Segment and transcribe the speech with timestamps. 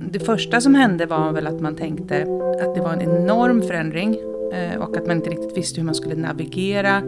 [0.00, 2.22] Det första som hände var väl att man tänkte
[2.62, 4.16] att det var en enorm förändring
[4.52, 7.02] eh, och att man inte riktigt visste hur man skulle navigera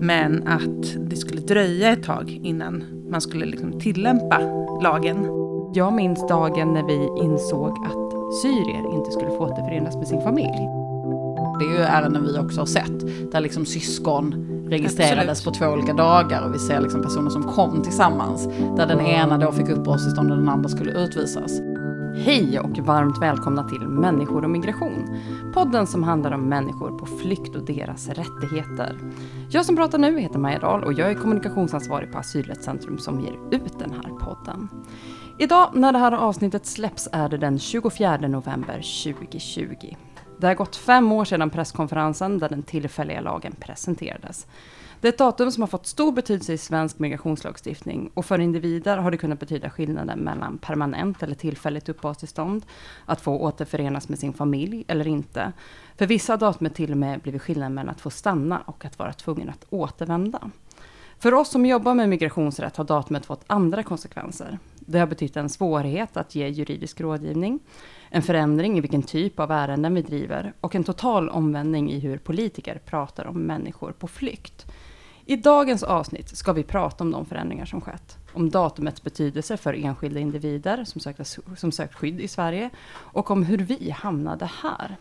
[0.00, 4.40] men att det skulle dröja ett tag innan man skulle liksom tillämpa
[4.82, 5.26] lagen.
[5.74, 10.68] Jag minns dagen när vi insåg att syrier inte skulle få återförenas med sin familj.
[11.58, 15.58] Det är ju ärenden vi också har sett, där liksom syskon registrerades Absolut.
[15.58, 19.38] på två olika dagar och vi ser liksom personer som kom tillsammans, där den ena
[19.38, 21.60] då fick uppehållstillstånd och den andra skulle utvisas.
[22.14, 25.20] Hej och varmt välkomna till Människor och migration.
[25.54, 28.98] Podden som handlar om människor på flykt och deras rättigheter.
[29.50, 33.38] Jag som pratar nu heter Maja Dahl och jag är kommunikationsansvarig på Asylrättscentrum som ger
[33.50, 34.68] ut den här podden.
[35.38, 39.96] Idag när det här avsnittet släpps är det den 24 november 2020.
[40.40, 44.46] Det har gått fem år sedan presskonferensen där den tillfälliga lagen presenterades.
[45.00, 48.96] Det är ett datum som har fått stor betydelse i svensk migrationslagstiftning och för individer
[48.96, 52.66] har det kunnat betyda skillnaden mellan permanent eller tillfälligt uppehållstillstånd,
[53.06, 55.52] att få återförenas med sin familj eller inte.
[55.96, 58.98] För vissa har datumet till och med blivit skillnaden mellan att få stanna och att
[58.98, 60.50] vara tvungen att återvända.
[61.18, 64.58] För oss som jobbar med migrationsrätt har datumet fått andra konsekvenser.
[64.78, 67.60] Det har betytt en svårighet att ge juridisk rådgivning,
[68.10, 72.18] en förändring i vilken typ av ärenden vi driver och en total omvändning i hur
[72.18, 74.66] politiker pratar om människor på flykt.
[75.26, 78.18] I dagens avsnitt ska vi prata om de förändringar som skett.
[78.32, 83.42] Om datumets betydelse för enskilda individer som sökt, som sökt skydd i Sverige och om
[83.42, 84.96] hur vi hamnade här.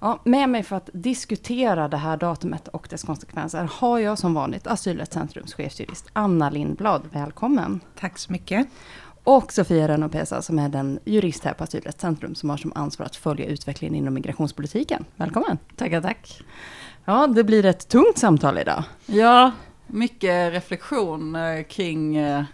[0.00, 4.34] Ja, med mig för att diskutera det här datumet och dess konsekvenser har jag som
[4.34, 7.02] vanligt Asylrättscentrums chefsjurist Anna Lindblad.
[7.12, 7.80] Välkommen!
[7.98, 8.66] Tack så mycket!
[9.24, 13.16] Och Sofia Renopesa som är den jurist här på Asylrättscentrum som har som ansvar att
[13.16, 15.04] följa utvecklingen inom migrationspolitiken.
[15.16, 15.58] Välkommen!
[15.76, 16.42] Tackar, tack!
[17.04, 18.84] Ja, det blir ett tungt samtal idag.
[19.06, 19.52] Ja,
[19.86, 22.44] mycket reflektion eh, kring eh,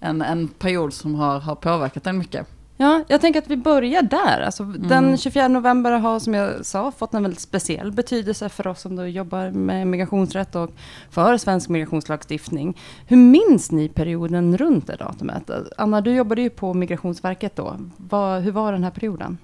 [0.00, 2.46] en, en period som har, har påverkat en mycket.
[2.78, 4.40] Ja, jag tänker att vi börjar där.
[4.40, 4.88] Alltså, mm.
[4.88, 8.96] Den 24 november har, som jag sa, fått en väldigt speciell betydelse för oss som
[8.96, 10.70] då jobbar med migrationsrätt och
[11.10, 12.78] för svensk migrationslagstiftning.
[13.06, 15.50] Hur minns ni perioden runt det datumet?
[15.76, 17.76] Anna, du jobbade ju på Migrationsverket då.
[17.96, 19.38] Vad, hur var den här perioden?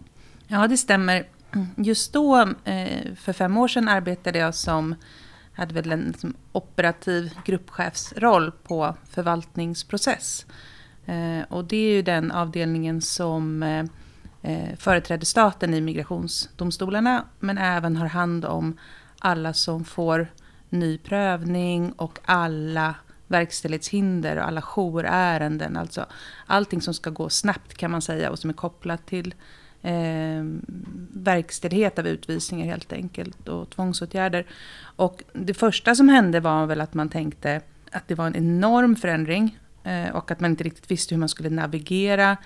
[0.47, 1.25] Ja, det stämmer.
[1.55, 1.67] Mm.
[1.77, 4.95] Just då, eh, för fem år sedan, arbetade jag som
[5.53, 10.47] hade väl en liksom, operativ gruppchefsroll på förvaltningsprocess.
[11.07, 13.85] Eh, och det är ju den avdelningen som eh,
[14.43, 18.79] eh, företräder staten i migrationsdomstolarna, men även har hand om
[19.19, 20.33] alla som får
[20.69, 22.95] ny prövning och alla
[23.27, 25.77] verkställighetshinder och alla jourärenden.
[25.77, 26.07] Alltså
[26.47, 29.35] allting som ska gå snabbt kan man säga och som är kopplat till
[29.82, 30.44] eh,
[31.12, 34.47] verkställighet av utvisningar helt enkelt och tvångsåtgärder.
[34.97, 37.60] Och det första som hände var väl att man tänkte
[37.93, 41.28] att det var en enorm förändring eh, och att man inte riktigt visste hur man
[41.28, 42.37] skulle navigera.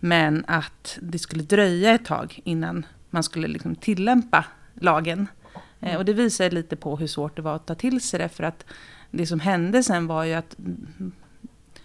[0.00, 5.28] Men att det skulle dröja ett tag innan man skulle liksom tillämpa lagen.
[5.80, 8.28] Eh, och det visar lite på hur svårt det var att ta till sig det.
[8.28, 8.64] För att
[9.10, 10.56] det som hände sen var ju att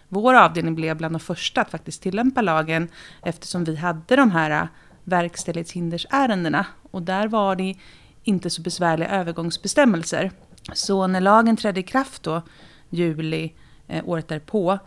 [0.08, 2.88] vår avdelning blev bland de första att faktiskt tillämpa lagen
[3.22, 4.68] eftersom vi hade de här
[5.12, 6.66] verkställighetshindersärendena.
[6.92, 7.76] Och där var det
[8.24, 10.32] inte så besvärliga övergångsbestämmelser.
[10.74, 12.42] Så när lagen trädde i kraft då,
[12.90, 13.54] juli
[13.88, 14.80] eh, året därpå,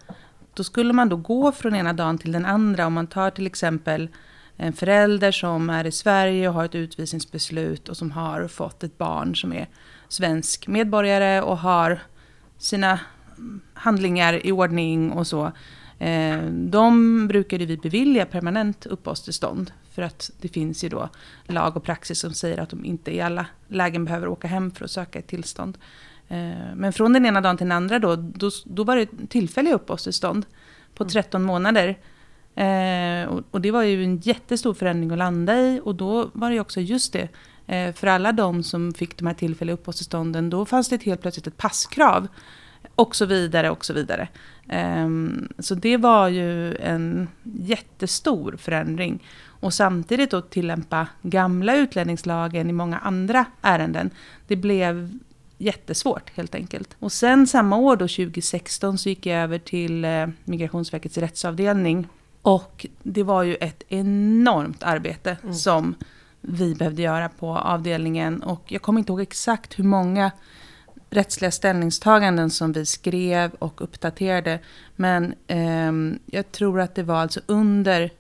[0.54, 2.86] då skulle man då gå från ena dagen till den andra.
[2.86, 4.08] Om man tar till exempel
[4.56, 8.98] en förälder som är i Sverige och har ett utvisningsbeslut och som har fått ett
[8.98, 9.68] barn som är
[10.08, 12.00] svensk medborgare och har
[12.58, 13.00] sina
[13.74, 15.52] handlingar i ordning och så.
[15.98, 21.09] Eh, de brukade vi bevilja permanent uppehållstillstånd för att det finns ju då
[21.47, 24.84] lag och praxis som säger att de inte i alla lägen behöver åka hem för
[24.84, 25.78] att söka ett tillstånd.
[26.28, 29.75] Eh, men från den ena dagen till den andra då, då, då var det tillfälliga
[29.75, 30.47] uppehållstillstånd
[30.94, 31.47] på 13 mm.
[31.47, 31.99] månader.
[32.54, 36.60] Eh, och, det var ju en jättestor förändring att landa i och då var det
[36.60, 37.28] också just det.
[37.66, 41.47] Eh, för alla de som fick de här tillfälliga uppehållstillstånden, då fanns det helt plötsligt
[41.47, 42.28] ett passkrav.
[42.94, 44.28] Och så vidare och så vidare.
[45.59, 49.22] så det var ju en jättestor förändring
[49.64, 54.10] och samtidigt då tillämpa gamla utlänningslagen i många andra ärenden.
[54.47, 55.18] Det blev
[55.59, 56.97] jättesvårt helt enkelt.
[56.98, 62.09] Och sen samma år då, 2016, så gick jag över till eh, Migrationsverkets rättsavdelning.
[62.42, 65.54] Och det var ju ett enormt arbete mm.
[65.54, 65.94] som
[66.41, 68.42] vi behövde göra på avdelningen.
[68.42, 70.30] Och jag kommer inte ihåg exakt hur många
[71.10, 74.59] rättsliga ställningstaganden som vi skrev och uppdaterade.
[74.97, 75.92] Men eh,
[76.27, 78.10] jag tror att det var alltså under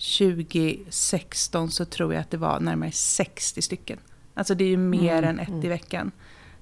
[0.00, 3.98] 2016 så tror jag att det var närmare 60 stycken.
[4.34, 5.64] Alltså det är ju mer mm, än ett mm.
[5.64, 6.10] i veckan.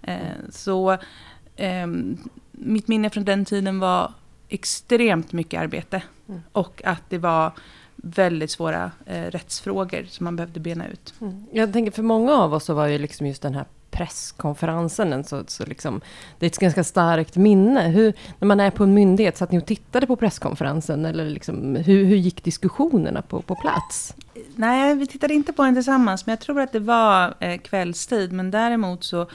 [0.02, 0.18] Eh,
[0.50, 0.92] så
[1.56, 1.86] eh,
[2.50, 4.12] mitt minne från den tiden var
[4.48, 6.02] extremt mycket arbete.
[6.28, 6.40] Mm.
[6.52, 7.52] Och att det var
[7.96, 11.14] väldigt svåra eh, rättsfrågor som man behövde bena ut.
[11.20, 11.46] Mm.
[11.52, 13.64] Jag tänker för många av oss så var ju liksom just den här
[13.98, 16.00] presskonferensen, så, så liksom,
[16.38, 17.88] det är ett ganska starkt minne.
[17.88, 21.04] Hur, när man är på en myndighet, satt ni och tittade på presskonferensen?
[21.04, 24.14] Eller liksom, hur, hur gick diskussionerna på, på plats?
[24.56, 28.32] Nej, vi tittade inte på den tillsammans, men jag tror att det var eh, kvällstid.
[28.32, 29.26] Men däremot så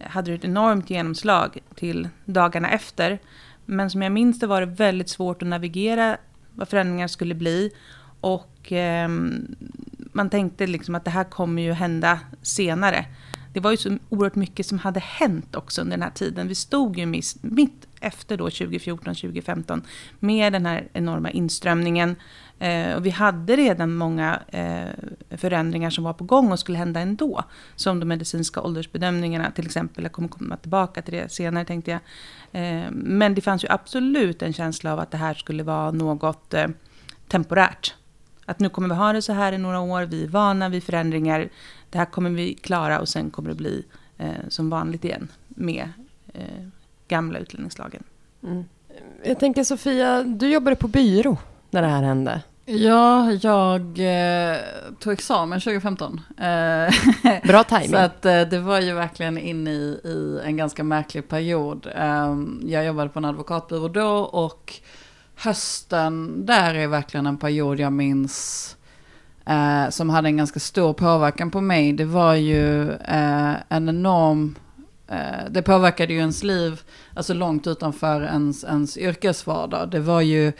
[0.00, 3.18] hade det ett enormt genomslag till dagarna efter.
[3.64, 6.16] Men som jag minns det var det väldigt svårt att navigera
[6.54, 7.70] vad förändringar skulle bli.
[8.20, 9.08] Och eh,
[10.12, 13.04] man tänkte liksom att det här kommer ju hända senare.
[13.52, 16.48] Det var ju så oerhört mycket som hade hänt också under den här tiden.
[16.48, 17.06] Vi stod ju
[17.40, 19.82] mitt efter då 2014-2015
[20.18, 22.16] med den här enorma inströmningen.
[22.58, 27.00] Eh, och vi hade redan många eh, förändringar som var på gång och skulle hända
[27.00, 27.44] ändå.
[27.76, 30.04] Som de medicinska åldersbedömningarna till exempel.
[30.04, 32.00] Jag kommer komma tillbaka till det senare tänkte jag.
[32.52, 36.54] Eh, men det fanns ju absolut en känsla av att det här skulle vara något
[36.54, 36.66] eh,
[37.28, 37.94] temporärt.
[38.48, 40.84] Att nu kommer vi ha det så här i några år, vi är vana vid
[40.84, 41.48] förändringar.
[41.90, 43.84] Det här kommer vi klara och sen kommer det bli
[44.18, 45.88] eh, som vanligt igen med
[46.34, 46.42] eh,
[47.08, 48.02] gamla utlänningslagen.
[48.42, 48.64] Mm.
[49.24, 51.36] Jag tänker Sofia, du jobbade på byrå
[51.70, 52.42] när det här hände.
[52.70, 54.56] Ja, jag eh,
[54.98, 56.20] tog examen 2015.
[56.38, 56.94] Eh,
[57.44, 57.88] Bra timing.
[57.88, 61.86] Så att, eh, det var ju verkligen inne i, i en ganska märklig period.
[61.94, 64.74] Eh, jag jobbade på en advokatbyrå då och
[65.34, 68.76] hösten där är verkligen en period jag minns
[69.48, 71.92] eh, som hade en ganska stor påverkan på mig.
[71.92, 74.56] Det var ju eh, en enorm
[75.08, 76.80] eh, det påverkade ju ens liv,
[77.14, 79.90] alltså långt utanför ens, ens yrkesvardag.
[79.90, 80.52] Det var ju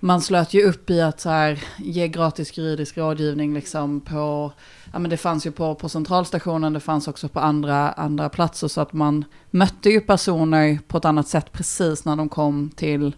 [0.00, 4.52] man slöt ju upp i att så här, ge gratis juridisk rådgivning liksom på,
[4.92, 8.68] ja men det fanns ju på, på centralstationen, det fanns också på andra, andra platser
[8.68, 13.16] så att man mötte ju personer på ett annat sätt precis när de kom till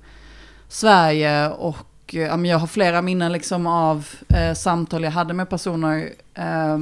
[0.68, 1.76] Sverige och
[2.14, 6.10] Eh, ja, men jag har flera minnen liksom av eh, samtal jag hade med personer
[6.34, 6.78] eh,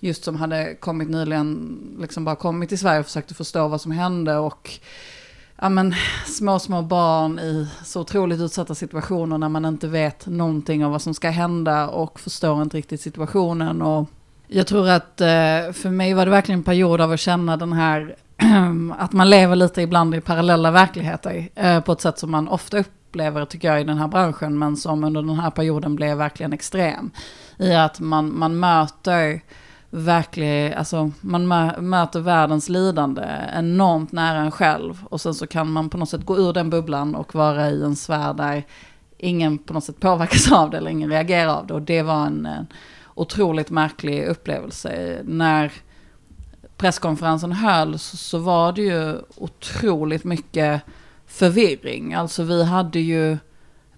[0.00, 3.92] just som hade kommit nyligen, liksom bara kommit till Sverige och försökte förstå vad som
[3.92, 4.70] hände och
[5.60, 5.94] ja, men,
[6.26, 11.02] små, små barn i så otroligt utsatta situationer när man inte vet någonting om vad
[11.02, 13.82] som ska hända och förstår inte riktigt situationen.
[13.82, 14.08] Och
[14.48, 17.72] jag tror att eh, för mig var det verkligen en period av att känna den
[17.72, 18.16] här,
[18.98, 22.84] att man lever lite ibland i parallella verkligheter eh, på ett sätt som man ofta
[23.12, 26.52] upplever, tycker jag, i den här branschen, men som under den här perioden blev verkligen
[26.52, 27.10] extrem.
[27.58, 29.40] I att man, man möter
[29.90, 31.48] verklig, alltså man
[31.78, 33.22] möter världens lidande
[33.54, 35.04] enormt nära en själv.
[35.10, 37.82] Och sen så kan man på något sätt gå ur den bubblan och vara i
[37.82, 38.64] en sfär där
[39.18, 41.74] ingen på något sätt påverkas av det eller ingen reagerar av det.
[41.74, 42.66] Och det var en, en
[43.14, 45.20] otroligt märklig upplevelse.
[45.24, 45.72] När
[46.76, 50.82] presskonferensen hölls så, så var det ju otroligt mycket
[51.32, 52.14] förvirring.
[52.14, 53.38] Alltså vi hade ju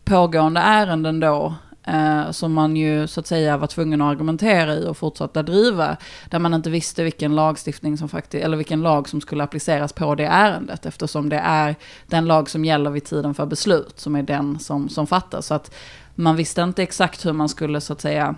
[0.05, 1.55] pågående ärenden då
[1.87, 5.97] Eh, som man ju så att säga var tvungen att argumentera i och fortsätta driva.
[6.31, 10.15] Där man inte visste vilken lagstiftning som faktiskt, eller vilken lag som skulle appliceras på
[10.15, 10.87] det ärendet.
[10.87, 11.77] Eftersom det är
[12.07, 15.47] den lag som gäller vid tiden för beslut som är den som, som fattas.
[15.47, 15.75] Så att
[16.15, 18.35] man visste inte exakt hur man skulle så att säga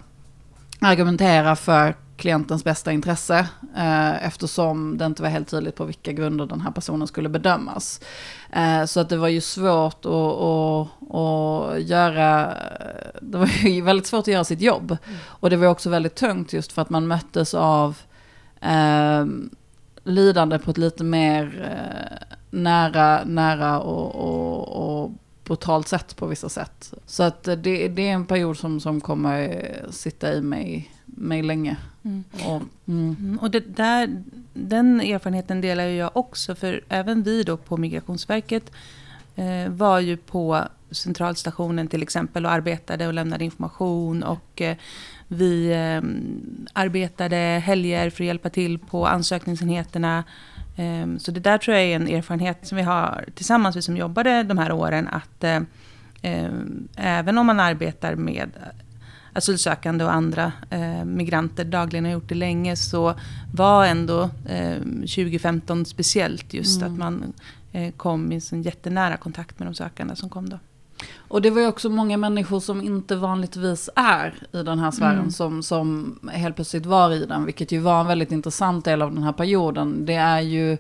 [0.81, 3.39] argumentera för klientens bästa intresse
[3.77, 8.01] eh, eftersom det inte var helt tydligt på vilka grunder den här personen skulle bedömas.
[8.53, 12.55] Eh, så att det var ju svårt att, att, att, göra,
[13.21, 14.97] det var ju väldigt svårt att göra sitt jobb.
[15.05, 15.19] Mm.
[15.25, 17.99] Och det var också väldigt tungt just för att man möttes av
[18.61, 19.27] eh,
[20.05, 25.11] lidande på ett lite mer eh, nära, nära och, och, och
[25.45, 26.95] brutalt sätt på vissa sätt.
[27.07, 31.77] Så att det, det är en period som, som kommer sitta i mig, mig länge.
[32.03, 32.25] Mm.
[32.33, 33.17] Och, mm.
[33.21, 33.39] mm.
[33.43, 34.23] och det där,
[34.55, 38.73] den erfarenheten delar jag också, för även vi då på Migrationsverket
[39.37, 44.77] eh, var ju på centralstationen till exempel och arbetade och lämnade information och eh,
[45.29, 46.03] vi eh,
[46.73, 50.25] arbetade helger för att hjälpa till på ansökningsenheterna.
[50.77, 53.97] Eh, så det där tror jag är en erfarenhet som vi har tillsammans, vi som
[53.97, 55.61] jobbade de här åren, att eh,
[56.23, 56.51] eh,
[56.97, 58.51] även om man arbetar med
[59.37, 63.15] asylsökande och andra eh, migranter dagligen har gjort det länge så
[63.55, 66.93] var ändå eh, 2015 speciellt just mm.
[66.93, 67.33] att man
[67.73, 70.59] eh, kom i en jättenära kontakt med de sökande som kom då.
[71.17, 75.19] Och det var ju också många människor som inte vanligtvis är i den här sfären
[75.19, 75.31] mm.
[75.31, 79.15] som, som helt plötsligt var i den, vilket ju var en väldigt intressant del av
[79.15, 80.07] den här perioden.
[80.07, 80.79] Det är ju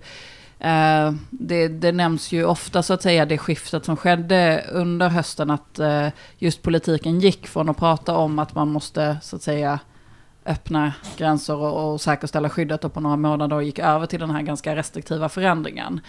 [0.58, 5.50] Eh, det, det, nämns ju ofta så att säga det skiftet som skedde under hösten
[5.50, 6.08] att eh,
[6.38, 9.78] just politiken gick från att prata om att man måste så att säga
[10.46, 14.30] öppna gränser och, och säkerställa skyddet och på några månader och gick över till den
[14.30, 16.00] här ganska restriktiva förändringen.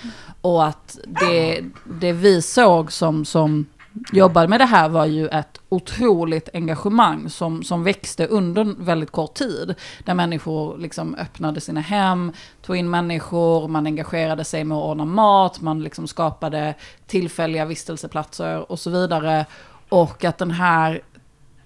[0.41, 1.63] Och att det,
[1.99, 3.65] det vi såg som, som
[4.11, 9.11] jobbade med det här var ju ett otroligt engagemang som, som växte under en väldigt
[9.11, 9.75] kort tid.
[10.05, 15.05] Där människor liksom öppnade sina hem, tog in människor, man engagerade sig med att ordna
[15.05, 16.73] mat, man liksom skapade
[17.07, 19.45] tillfälliga vistelseplatser och så vidare.
[19.89, 21.01] Och att den här,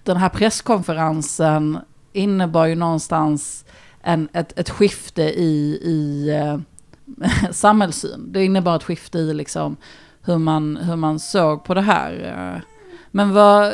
[0.03, 1.79] den här presskonferensen
[2.13, 3.65] innebar ju någonstans
[4.01, 6.59] en, ett, ett skifte i, i eh,
[7.51, 8.31] samhällssyn.
[8.31, 9.77] Det innebar ett skifte i liksom
[10.23, 12.61] hur man, hur man såg på det här.
[13.11, 13.73] Men vad,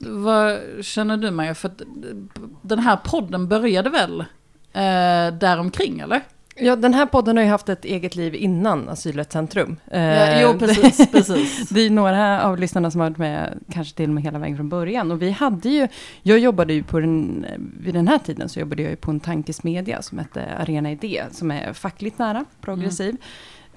[0.00, 1.54] vad känner du Maja?
[1.54, 1.70] För
[2.62, 4.20] den här podden började väl
[4.72, 6.22] eh, däromkring eller?
[6.58, 9.76] Ja, den här podden har ju haft ett eget liv innan Asylrättscentrum.
[9.90, 11.68] Ja, Eh, jo, precis, precis.
[11.68, 14.56] Det är några av lyssnarna som har varit med, kanske till och med hela vägen
[14.56, 15.10] från början.
[15.10, 15.88] Och vi hade ju,
[16.22, 17.46] jag jobbade ju på den,
[17.80, 21.24] vid den här tiden så jobbade jag ju på en tankesmedja som hette Arena Idé,
[21.30, 23.16] som är fackligt nära, progressiv.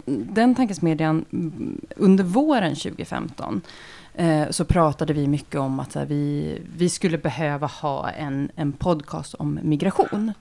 [0.09, 3.61] Den tankesmedjan, mm, under våren 2015,
[4.13, 8.51] eh, så pratade vi mycket om att så här, vi, vi skulle behöva ha en,
[8.55, 10.33] en podcast om migration.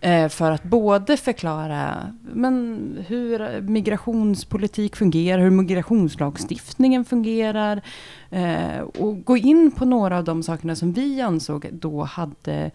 [0.00, 7.82] Eh, för att både förklara men, hur migrationspolitik fungerar, hur migrationslagstiftningen fungerar.
[8.30, 12.70] Eh, och gå in på några av de sakerna som vi ansåg då hade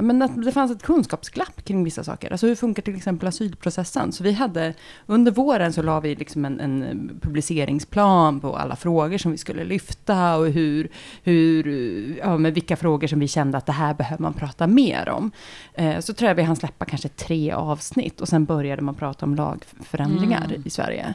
[0.00, 2.30] men att det fanns ett kunskapsglapp kring vissa saker.
[2.30, 4.12] Alltså hur funkar till exempel asylprocessen?
[4.12, 4.74] Så vi hade,
[5.06, 9.64] under våren så la vi liksom en, en publiceringsplan på alla frågor som vi skulle
[9.64, 10.88] lyfta och hur,
[11.22, 15.08] hur, ja, med vilka frågor som vi kände att det här behöver man prata mer
[15.08, 15.30] om.
[15.74, 19.26] Eh, så tror jag vi hann släppa kanske tre avsnitt och sen började man prata
[19.26, 20.62] om lagförändringar Mm.
[20.64, 21.14] i Sverige.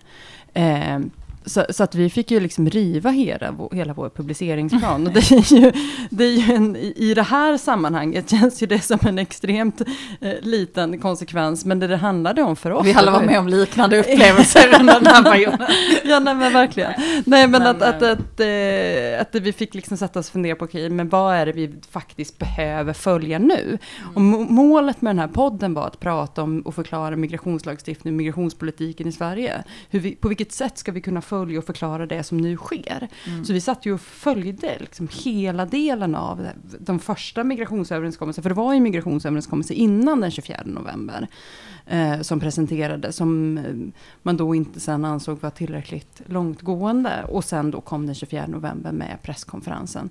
[0.54, 1.00] Eh,
[1.46, 5.08] så, så att vi fick ju liksom riva hela, hela vår publiceringsplan.
[5.08, 5.72] Och det är ju,
[6.10, 9.82] det är ju en, i det här sammanhanget känns ju det som en extremt
[10.22, 11.66] eh, liten konsekvens.
[11.66, 12.86] Men det det handlade om för oss.
[12.86, 15.68] Vi alla var med om liknande upplevelser under den här perioden.
[16.04, 16.94] ja, nej, men verkligen.
[17.26, 20.34] Nej, men, Men, att, att, eh, att, eh, att vi fick liksom sätta oss och
[20.34, 23.78] fundera på, okej, men vad är det vi faktiskt behöver följa nu?
[24.16, 28.18] Och må- målet med den här podden var att prata om och förklara migrationslagstiftning och
[28.18, 29.64] migrationspolitiken i Sverige.
[29.90, 33.08] Hur vi, på vilket sätt ska vi kunna följa och förklara det som nu sker?
[33.28, 33.46] Mm.
[33.46, 36.48] Så vi satt ju och följde liksom hela delen av
[36.80, 41.28] de första migrationsöverenskommelserna, för det var ju migrationsöverenskommelser innan den 24 november,
[41.86, 43.64] eh, som presenterades, som eh,
[44.22, 47.24] man då inte sen ansåg var tillräckligt långtgående.
[47.30, 50.10] Och sen då kom den 24 november med presskonferensen.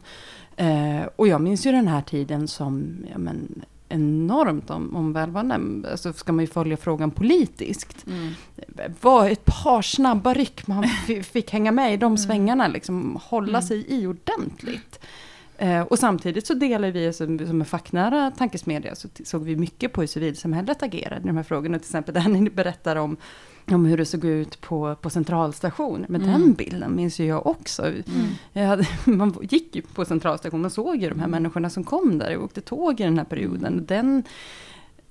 [0.56, 3.62] Eh, och jag minns ju den här tiden som ja, men,
[3.92, 5.90] enormt om, omvälvande.
[5.90, 8.06] Alltså ska man ju följa frågan politiskt.
[8.06, 8.32] Mm.
[8.66, 10.84] Det var ett par snabba ryck man
[11.32, 13.62] fick hänga med i de svängarna, liksom hålla Mm.
[13.62, 15.00] sig i ordentligt.
[15.58, 19.92] Eh, och samtidigt så delar vi, som, som en facknära tankesmedja, så såg vi mycket
[19.92, 21.78] på hur civilsamhället agerade i de här frågorna.
[21.78, 23.16] Till exempel där ni berättar om,
[23.70, 26.06] om hur det såg ut på, på centralstation.
[26.08, 26.32] Men Mm.
[26.40, 27.82] den bilden minns ju jag också.
[27.86, 28.02] Mm.
[28.52, 32.18] Jag hade, man gick ju på centralstation, man såg ju de här människorna som kom
[32.18, 33.86] där och åkte tåg i den här perioden.
[33.86, 34.22] Den,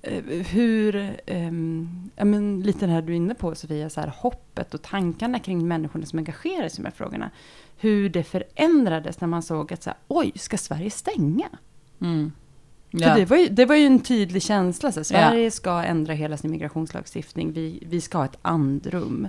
[0.02, 0.94] eh, hur,
[2.16, 5.38] ja, men lite det här du är inne på Sofia, så här, hoppet och tankarna
[5.38, 7.30] kring människorna som engagerar sig i de här frågorna.
[7.76, 11.48] Hur det förändrades när man såg att så här, oj, ska Sverige stänga?
[12.00, 12.32] Mm.
[12.92, 13.14] För Ja.
[13.14, 14.92] det, var ju, det var ju en tydlig känsla.
[14.92, 15.28] Så här, Ja.
[15.30, 17.52] Sverige ska ändra hela sin migrationslagstiftning.
[17.52, 19.28] Vi, vi ska ha ett andrum.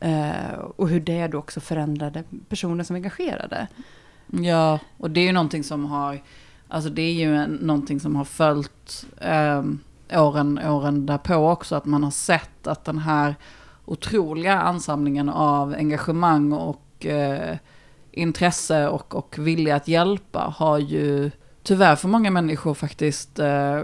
[0.00, 3.66] Eh, och hur det då också förändrade personer som engagerade.
[4.26, 6.22] Ja, och det är ju någonting som har,
[6.68, 9.64] alltså det är ju en, någonting som har följt eh,
[10.12, 13.34] åren, åren därpå också, att man har sett att den här
[13.84, 17.56] otroliga ansamlingen av engagemang och eh,
[18.12, 21.30] intresse och, och vilja att hjälpa har ju
[21.64, 23.82] tyvärr för många människor faktiskt eh,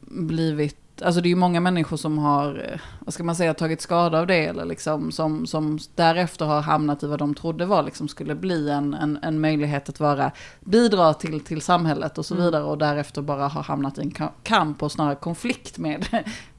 [0.00, 3.80] blivit Alltså det är ju många människor som har, eh, vad ska man säga, tagit
[3.80, 7.82] skada av det eller liksom som, som därefter har hamnat i vad de trodde var
[7.82, 10.30] liksom skulle bli en, en, en möjlighet att vara,
[10.60, 12.44] bidra till, till samhället och så Mm.
[12.46, 16.06] vidare och därefter bara har hamnat i en ka- kamp och snarare konflikt med,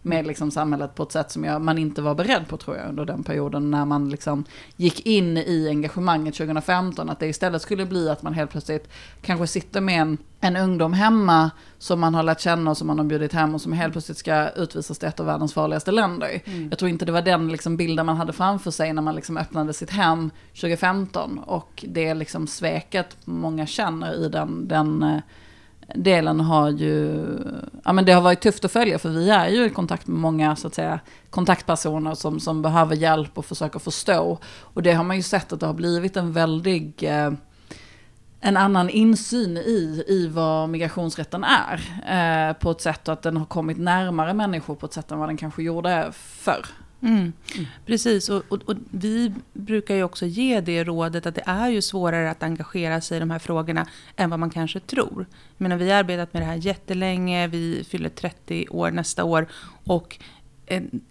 [0.05, 2.89] med liksom samhället på ett sätt som jag, man inte var beredd på tror jag
[2.89, 4.43] under den perioden när man liksom
[4.75, 7.09] gick in i engagemanget 2015.
[7.09, 8.89] Att det istället skulle bli att man helt plötsligt
[9.21, 12.97] kanske sitter med en, en ungdom hemma som man har lärt känna och som man
[12.97, 16.41] har bjudit hem och som helt plötsligt ska utvisas till ett av världens farligaste länder.
[16.69, 19.37] Jag tror inte det var den liksom bilden man hade framför sig när man liksom
[19.37, 21.39] öppnade sitt hem 2015.
[21.39, 25.17] Och det liksom sveket många känner i den, den eh,
[25.95, 27.25] delen har ju,
[27.83, 30.19] ja men det har varit tufft att följa för vi är ju i kontakt med
[30.19, 30.99] många så att säga
[31.29, 34.39] kontaktpersoner som, som behöver hjälp och försöker förstå.
[34.59, 37.31] Och det har man ju sett att det har blivit en väldig eh,
[38.45, 41.79] en annan insyn i, i vad migrationsrätten är.
[42.07, 45.29] Eh, på ett sätt att den har kommit närmare människor på ett sätt än vad
[45.29, 46.65] den kanske gjorde förr.
[47.03, 47.33] Mm.
[47.55, 47.65] Mm.
[47.85, 51.81] Precis, och, och, och, vi brukar ju också ge det rådet att det är ju
[51.81, 55.25] svårare att engagera sig i de här frågorna än vad man kanske tror.
[55.57, 59.47] Jag menar, vi har arbetat med det här jättelänge, vi fyller 30 år nästa år
[59.85, 60.19] och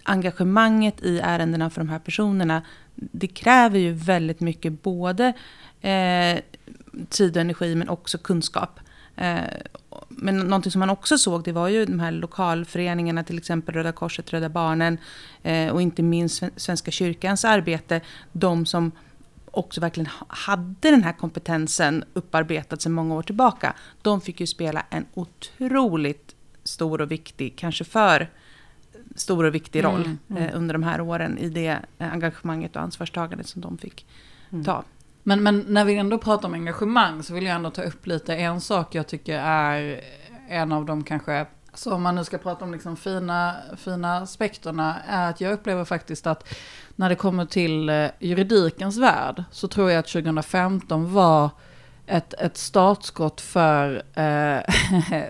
[0.03, 2.63] engagemanget i ärendena för de här personerna,
[2.95, 5.33] det kräver ju väldigt mycket både
[5.81, 6.39] eh,
[7.09, 8.81] tid och energi men också kunskap.
[9.17, 9.41] Eh,
[10.23, 13.93] men någonting som man också såg det var ju de här lokalföreningarna, till exempel Röda
[13.93, 14.99] Korset, Röda Barnen
[15.43, 18.01] eh, och inte minst Svenska kyrkans arbete.
[18.33, 18.93] De som
[19.51, 23.75] också verkligen hade den här kompetensen upparbetad sedan många år tillbaka.
[24.03, 28.31] De fick ju spela en otroligt stor och viktig, kanske för
[29.15, 30.43] stor och viktig roll mm, mm.
[30.43, 34.07] Eh, under de här åren i det engagemanget och ansvarstagandet som de fick
[34.51, 34.65] mm.
[34.65, 34.85] ta.
[35.23, 38.37] Men, men när vi ändå pratar om engagemang så vill jag ändå ta upp lite
[38.37, 40.01] en sak jag tycker är
[40.49, 44.97] en av de kanske, så om man nu ska prata om liksom fina, fina aspekterna,
[45.09, 46.55] är att jag upplever faktiskt att
[46.97, 51.51] när det kommer till eh, juridikens värld så tror jag att 2015 var
[52.07, 54.61] ett, ett startskott för, eh,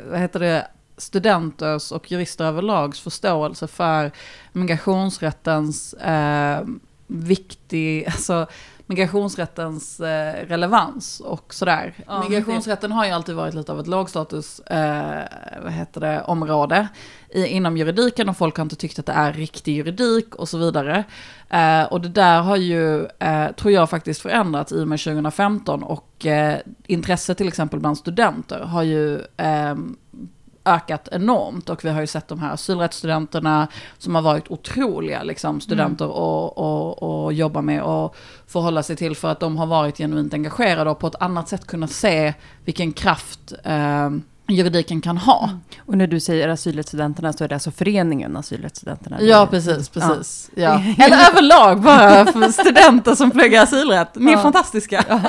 [0.10, 4.10] vad heter det, studenters och jurister överlags förståelse för
[4.52, 6.64] migrationsrättens eh,
[7.06, 8.46] viktig, alltså
[8.92, 11.94] migrationsrättens eh, relevans och sådär.
[12.06, 15.22] Ja, Migrationsrätten har ju alltid varit lite av ett lågstatus eh,
[15.62, 16.88] vad heter det, område
[17.30, 20.58] i, inom juridiken och folk har inte tyckt att det är riktig juridik och så
[20.58, 21.04] vidare.
[21.48, 25.82] Eh, och det där har ju, eh, tror jag faktiskt förändrats i och med 2015
[25.82, 29.74] och eh, intresset till exempel bland studenter har ju eh,
[30.64, 35.60] ökat enormt och vi har ju sett de här asylrättsstudenterna som har varit otroliga liksom,
[35.60, 36.16] studenter mm.
[36.16, 38.16] och, och, och jobba med och
[38.46, 41.66] förhålla sig till för att de har varit genuint engagerade och på ett annat sätt
[41.66, 44.10] kunnat se vilken kraft eh,
[44.48, 45.44] juridiken kan ha.
[45.44, 45.60] Mm.
[45.78, 49.22] Och när du säger asylrättsstudenterna så är det alltså föreningen asylrättsstudenterna?
[49.22, 50.50] Ja, precis, precis.
[50.56, 50.82] Ja.
[50.98, 51.04] ja.
[51.04, 54.14] Eller överlag bara för studenter som pluggar asylrätt.
[54.14, 54.42] Ni är ja.
[54.42, 55.04] fantastiska.
[55.08, 55.20] Ja.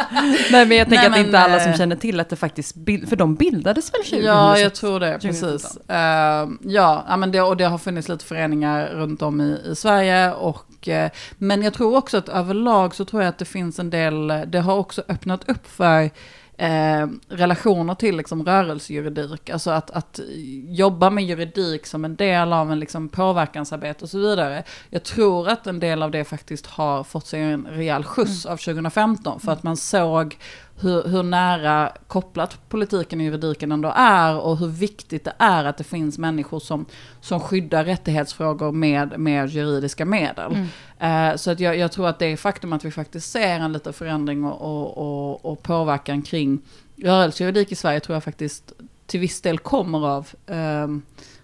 [0.52, 2.76] Nej, men jag tänker att det inte alla som eh, känner till att det faktiskt,
[3.10, 4.26] för de bildades väl 2000?
[4.26, 5.78] Ja, jag tror det, precis.
[5.90, 10.34] Uh, ja, men det, och det har funnits lite föreningar runt om i, i Sverige
[10.34, 11.06] och uh,
[11.38, 14.60] men jag tror också att överlag så tror jag att det finns en del, det
[14.60, 16.10] har också öppnat upp för
[16.58, 19.50] eh, relationer till liksom, rörelsejuridik.
[19.50, 20.20] Alltså att, att
[20.68, 24.64] jobba med juridik som en del av en liksom, påverkansarbete och så vidare.
[24.90, 28.54] Jag tror att en del av det faktiskt har fått sig en rejäl skjuts mm.
[28.54, 29.40] av 2015.
[29.40, 30.38] För att man såg
[30.80, 35.78] hur, hur, nära kopplat politiken och juridiken ändå är och hur viktigt det är att
[35.78, 36.86] det finns människor som,
[37.22, 40.52] som skyddar rättighetsfrågor med, med juridiska medel.
[40.52, 41.32] Mm.
[41.32, 43.74] Uh, så att jag, jag, tror att det är faktum att vi faktiskt ser en
[43.74, 46.62] liten förändring och, och, och, och påverkan kring
[46.96, 48.74] rörelsejuridik i Sverige tror jag faktiskt
[49.06, 50.98] till viss del kommer av uh,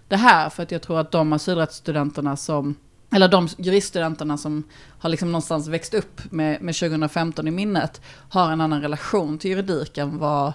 [0.08, 0.50] det här.
[0.50, 2.74] För att jag tror att de asylrättsstudenterna som
[3.12, 4.64] eller de juriststudenterna som
[4.98, 9.50] har liksom någonstans växt upp med, med 2015 i minnet, har en annan relation till
[9.50, 10.52] juridik än vad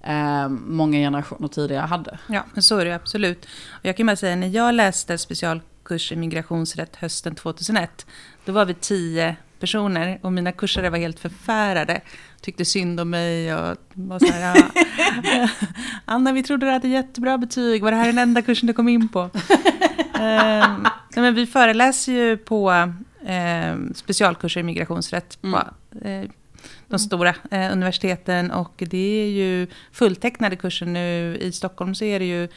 [0.00, 2.18] eh, många generationer tidigare hade.
[2.26, 3.44] Ja, men så är det absolut.
[3.70, 8.06] Och jag kan bara säga, när jag läste specialkurs i migrationsrätt hösten 2001,
[8.44, 12.00] då var vi tio personer och mina kursare var helt förfärade.
[12.40, 14.68] Tyckte synd om mig och var så här, ja.
[15.44, 15.48] Ah.
[16.04, 18.88] Anna vi trodde du hade jättebra betyg, var det här den enda kursen du kom
[18.88, 19.30] in på?
[20.20, 20.86] Ehm,
[21.16, 22.70] eh, men vi föreläser ju på
[23.26, 25.62] eh, specialkurser i migrationsrätt på
[26.02, 26.22] mm.
[26.22, 26.30] eh,
[26.88, 31.36] de stora eh, universiteten och det är ju fulltecknade kurser nu.
[31.40, 32.48] I Stockholm så är det ju,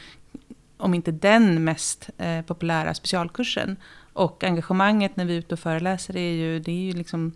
[0.76, 3.76] om inte den mest eh, populära specialkursen.
[4.12, 7.32] Och engagemanget när vi är ute och föreläser är ju, det är ju liksom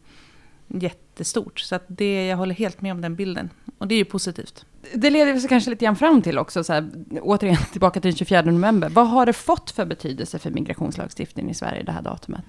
[0.69, 1.61] jättestort.
[1.61, 3.51] Så att det, jag håller helt med om den bilden.
[3.79, 4.67] Och det är ju positivt.
[4.95, 6.91] Det leder oss kanske lite grann fram till också, så här,
[7.21, 8.89] återigen tillbaka till den 24 november.
[8.89, 12.45] Vad har det fått för betydelse för migrationslagstiftningen i Sverige, det här datumet?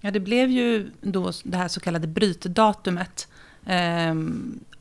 [0.00, 3.28] Ja, det blev ju då det här så kallade brytdatumet.
[3.66, 4.14] Eh,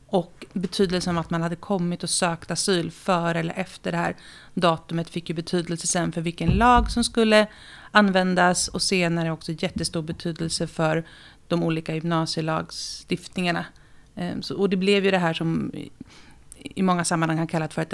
[0.10, 4.16] och betydelsen av att man hade kommit och sökt asyl före eller efter det här
[4.54, 7.48] datumet fick ju betydelse sen för vilken lag som skulle
[7.92, 11.04] användas och senare också jättestor betydelse för
[11.48, 13.66] de olika gymnasielagstiftningarna.
[14.16, 15.72] Ehm, och det blev ju det här som
[16.60, 17.94] i många sammanhang har kallat för att,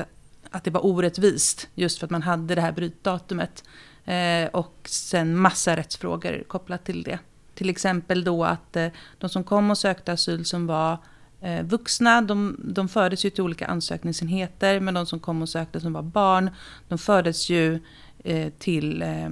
[0.50, 1.68] att det var orättvist.
[1.76, 3.64] Just för att man hade det här brytdatumet.
[4.06, 7.20] Eh, och sen massa rättsfrågor kopplat till det.
[7.56, 10.98] Till exempel då att eh, de som kom och sökte asyl som var
[11.42, 14.80] eh, vuxna, de, de fördes ju till olika ansökningsenheter.
[14.80, 16.50] Men de som kom och sökte som var barn,
[16.88, 17.80] de fördes ju
[18.24, 19.30] eh, till eh,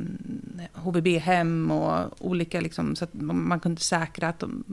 [0.73, 4.63] HVB-hem och olika, liksom, så att man kunde säkra att, de,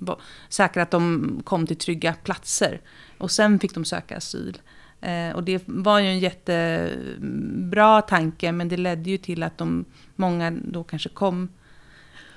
[0.48, 2.80] säkra att de kom till trygga platser.
[3.18, 4.58] Och sen fick de söka asyl.
[5.00, 9.84] Eh, och det var ju en jättebra tanke, men det ledde ju till att de,
[10.16, 11.48] många då kanske kom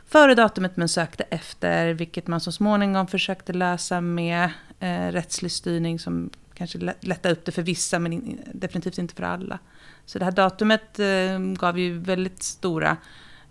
[0.06, 6.00] före datumet men sökte efter, vilket man så småningom försökte lösa med eh, rättslig styrning
[6.00, 9.60] som kanske lättade upp det för vissa men in, definitivt inte för alla.
[10.06, 12.98] Så det här datumet eh, gav ju väldigt stora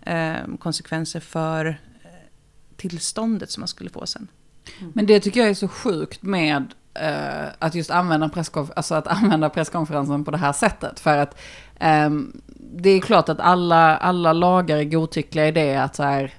[0.01, 2.09] eh, konsekvenser för eh,
[2.75, 4.27] tillståndet som man skulle få sen.
[4.79, 4.91] Mm.
[4.95, 9.07] Men det tycker jag är så sjukt med eh, att just använda, presskonfer alltså att
[9.07, 10.99] använda presskonferensen på det här sättet.
[10.99, 11.37] För att
[11.79, 12.09] eh,
[12.57, 16.33] det är klart att alla, alla lagar är godtyckliga i det att så här,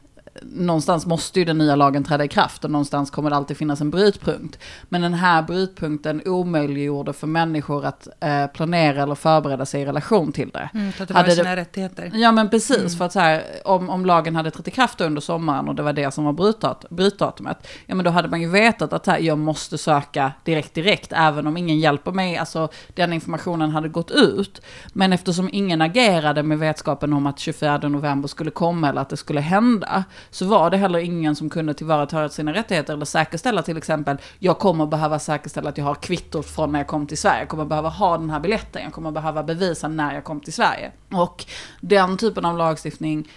[0.52, 3.80] någonstans måste ju den nya lagen träda i kraft och någonstans kommer det alltid finnas
[3.80, 4.58] en brytpunkt.
[4.88, 10.32] Men den här brytpunkten omöjliggjorde för människor att eh, planera eller förbereda sig i relation
[10.32, 10.70] till det.
[10.74, 12.10] Mm, ta tillvara sina det, rättigheter.
[12.14, 12.90] Ja men precis, mm.
[12.90, 15.82] för att så här, om, om lagen hade trätt i kraft under sommaren och det
[15.82, 19.18] var det som var brytdat, brytdatumet, ja men då hade man ju vetat att här,
[19.18, 24.10] jag måste söka direkt direkt, även om ingen hjälper mig, alltså den informationen hade gått
[24.10, 24.62] ut.
[24.92, 29.16] Men eftersom ingen agerade med vetskapen om att 24 november skulle komma eller att det
[29.16, 33.76] skulle hända, så var det heller ingen som kunde tillvarata sina rättigheter eller säkerställa till
[33.76, 37.40] exempel, jag kommer behöva säkerställa att jag har kvittot från när jag kom till Sverige,
[37.40, 40.52] jag kommer behöva ha den här biljetten, jag kommer behöva bevisa när jag kom till
[40.52, 40.92] Sverige.
[41.10, 41.44] Och
[41.80, 43.28] den typen av lagstiftning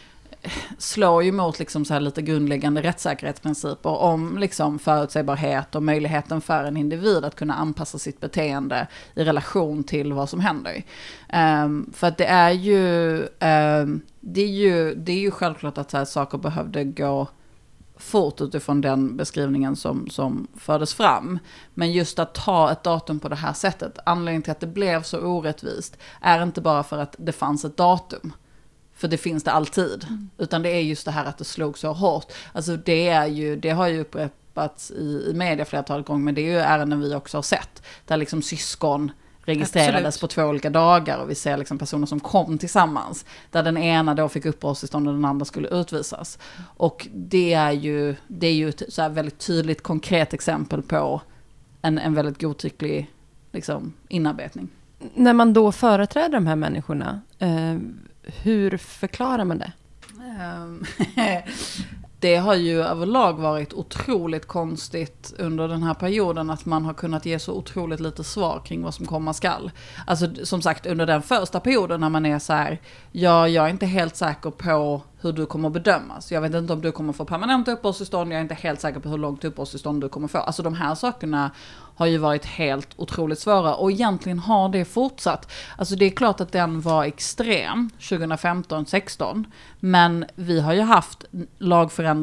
[0.42, 6.42] eh, slår ju mot liksom så här lite grundläggande rättssäkerhetsprinciper om liksom förutsägbarhet och möjligheten
[6.42, 10.84] för en individ att kunna anpassa sitt beteende i relation till vad som händer.
[11.34, 15.92] Um, för att det är ju um, det är ju, det är ju självklart att
[15.92, 17.28] så här, saker behövde gå
[17.98, 21.40] fort utifrån den beskrivningen som, som fördes fram.
[21.74, 25.04] Men just att ta ett datum på det här sättet, anledningen till att det blev
[25.04, 28.34] så orättvist, är inte bara för att det fanns ett datum.
[28.96, 30.06] För det finns det alltid.
[30.08, 30.30] Mm.
[30.38, 32.34] Utan det är just det här att det slog så hårt.
[32.54, 36.42] Alltså det är ju, det har ju upprepats i, i media flertalet gånger, men det
[36.42, 37.84] är ju ärenden vi också har sett.
[38.06, 39.12] Där liksom syskon
[39.46, 40.22] registrerades Absolut.
[40.22, 43.26] på två olika dagar och vi ser liksom personer som kom tillsammans.
[43.52, 46.40] Där den ena då fick uppehållstillstånd och den andra skulle utvisas.
[46.78, 51.22] Och det är ju, det är ju ett så väldigt tydligt konkret exempel på
[51.82, 53.12] en, en väldigt godtycklig
[53.52, 54.70] liksom, inarbetning.
[55.14, 57.78] När man då företräder de här människorna, eh,
[58.24, 59.72] hur förklarar man det?
[62.26, 67.26] Det har ju överlag varit otroligt konstigt under den här perioden att man har kunnat
[67.26, 69.72] ge så otroligt lite svar kring vad som komma skall.
[70.08, 73.70] Alltså som sagt under den första perioden när man är så här, ja jag är
[73.70, 76.32] inte helt säker på hur du kommer bedömas.
[76.32, 79.10] Jag vet inte om du kommer få permanent uppehållstillstånd, jag är inte helt säker på
[79.10, 80.38] hur långt uppehållstillstånd du kommer få.
[80.38, 81.52] Alltså de här sakerna
[81.96, 85.52] har ju varit helt otroligt svåra och egentligen har det fortsatt.
[85.78, 89.44] Alltså det är klart att den var extrem 2015-16,
[89.80, 91.26] men vi har ju haft
[91.58, 92.14] lagförändringar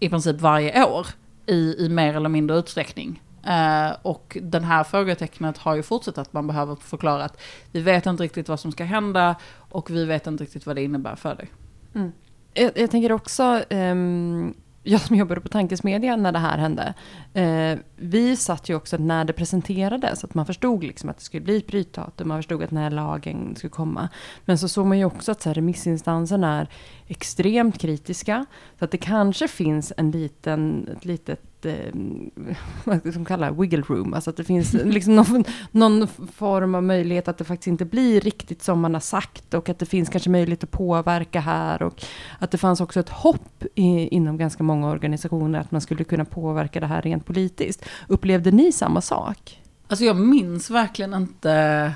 [0.00, 1.06] i princip varje år
[1.46, 3.22] i, i mer eller mindre utsträckning.
[3.46, 7.40] Uh, och den här frågetecknet har ju fortsatt att man behöver förklara att
[7.72, 10.82] vi vet inte riktigt vad som ska hända och vi vet inte riktigt vad det
[10.82, 11.48] innebär för dig.
[11.94, 12.12] Mm.
[12.54, 16.94] Jag, jag, tänker också, um, jag som jobbade på Tankesmedjan när det här hände,
[17.36, 21.44] uh, vi satt ju också när det presenterades, att man förstod liksom att det skulle
[21.44, 24.08] bli ett brytdatum, man förstod att den här lagen skulle komma.
[24.44, 26.68] Men så såg man ju också att så här, remissinstanserna är
[27.08, 28.46] extremt kritiska,
[28.78, 31.94] så att det kanske finns en liten, ett litet eh,
[32.84, 36.82] vad ska man kalla wiggle room, alltså att det finns liksom någon, någon, form av
[36.82, 40.08] möjlighet att det faktiskt inte blir riktigt som man har sagt och att det finns
[40.08, 42.02] kanske möjlighet att påverka här och
[42.38, 46.24] att det fanns också ett hopp i, inom ganska många organisationer att man skulle kunna
[46.24, 47.84] påverka det här rent politiskt.
[48.08, 49.60] Upplevde ni samma sak?
[49.88, 51.92] Alltså jag minns verkligen inte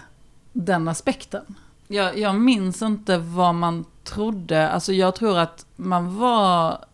[0.53, 1.55] den aspekten.
[1.87, 6.85] Jag, jag minns inte vad man trodde, alltså jag tror att man var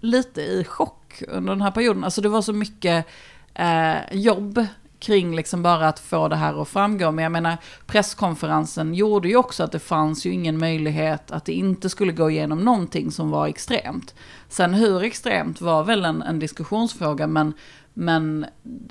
[0.00, 2.04] lite i chock under den här perioden.
[2.04, 3.06] Alltså det var så mycket
[3.54, 4.66] eh, jobb
[4.98, 7.10] kring liksom bara att få det här att framgå.
[7.10, 11.52] Men jag menar, presskonferensen gjorde ju också att det fanns ju ingen möjlighet att det
[11.52, 14.14] inte skulle gå igenom någonting som var extremt.
[14.48, 17.52] Sen hur extremt var väl en, en diskussionsfråga, men,
[17.94, 18.46] men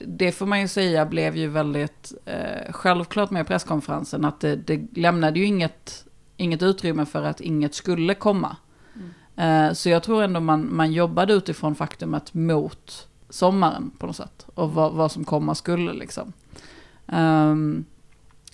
[0.08, 4.98] det får man ju säga blev ju väldigt eh, självklart med presskonferensen, att det, det
[4.98, 6.07] lämnade ju inget,
[6.38, 8.56] inget utrymme för att inget skulle komma.
[9.36, 14.46] Eh, så jag tror ändå man, man jobbade utifrån faktumet mot sommaren på något sätt.
[14.56, 16.34] Och vad, vad som komma skulle liksom.
[17.06, 17.86] Um,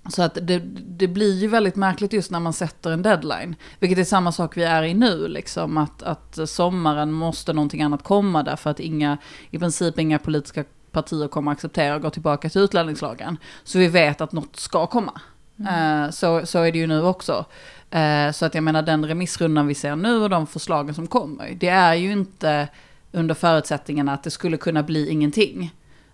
[0.10, 3.56] så att det, det blir ju väldigt märkligt just när man sätter en deadline.
[3.80, 5.78] Vilket är samma sak vi är i nu, liksom.
[5.78, 9.18] Att, att sommaren måste någonting annat komma därför att inga,
[9.50, 13.38] i princip inga politiska partier kommer acceptera att gå tillbaka till utlänningslagen.
[13.64, 15.22] Så vi vet att något ska komma.
[15.68, 16.12] Mm.
[16.12, 17.46] Så, så är det ju nu också.
[17.90, 21.52] Eh, så att jag menar den remissrundan vi ser nu och de förslagen som kommer,
[21.60, 22.68] det är ju inte
[23.12, 25.74] under förutsättningen att det skulle kunna bli ingenting.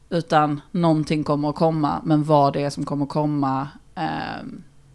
[0.09, 4.43] Utan någonting kommer att komma, men vad det är som kommer att komma eh,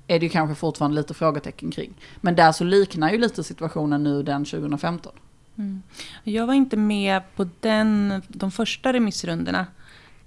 [0.07, 1.95] är det ju kanske fortfarande lite frågetecken kring.
[2.21, 5.13] Men där så liknar ju lite situationen nu den 2015.
[5.59, 5.83] Mm.
[6.25, 9.67] Jag var inte med på den, de första remissrundorna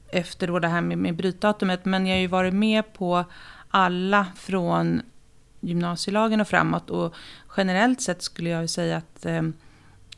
[0.09, 3.25] efter då det här med, med brytdatumet, men jag har ju varit med på
[3.77, 5.01] alla från
[5.59, 6.89] gymnasielagen och framåt.
[6.89, 7.15] Och
[7.57, 9.43] generellt sett skulle jag säga att eh,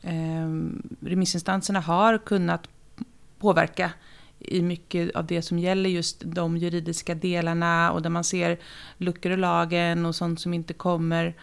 [0.02, 0.50] eh,
[1.00, 2.67] remissinstanserna har kunnat
[3.39, 3.91] påverka
[4.39, 8.60] i mycket av det som gäller just de juridiska delarna och där man ser
[8.98, 11.34] luckor i lagen och sånt som inte kommer eh,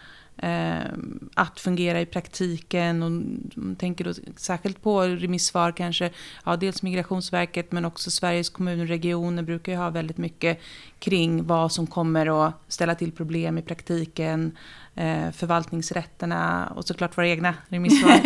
[1.34, 3.02] att fungera i praktiken.
[3.02, 6.10] Och tänker då särskilt på remissvar kanske,
[6.44, 10.60] ja, dels Migrationsverket men också Sveriges kommuner och regioner brukar ju ha väldigt mycket
[10.98, 14.56] kring vad som kommer att ställa till problem i praktiken,
[14.94, 18.10] eh, förvaltningsrätterna och såklart våra egna remissvar.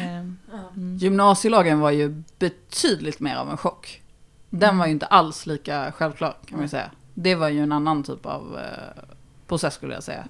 [0.00, 0.18] eh,
[0.76, 0.96] mm.
[0.96, 4.02] Gymnasielagen var ju betydligt mer av en chock.
[4.50, 6.90] Den var ju inte alls lika självklar kan man ju säga.
[7.14, 9.02] Det var ju en annan typ av eh,
[9.46, 10.24] process skulle jag säga.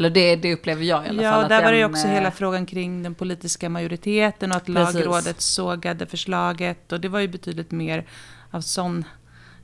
[0.00, 1.42] Eller det, det upplever jag i alla ja, fall.
[1.42, 4.66] Ja, där var det ju också hela eh, frågan kring den politiska majoriteten och att
[4.66, 4.94] Precis.
[4.94, 6.92] lagrådet sågade förslaget.
[6.92, 8.06] Och det var ju betydligt mer
[8.50, 9.04] av sån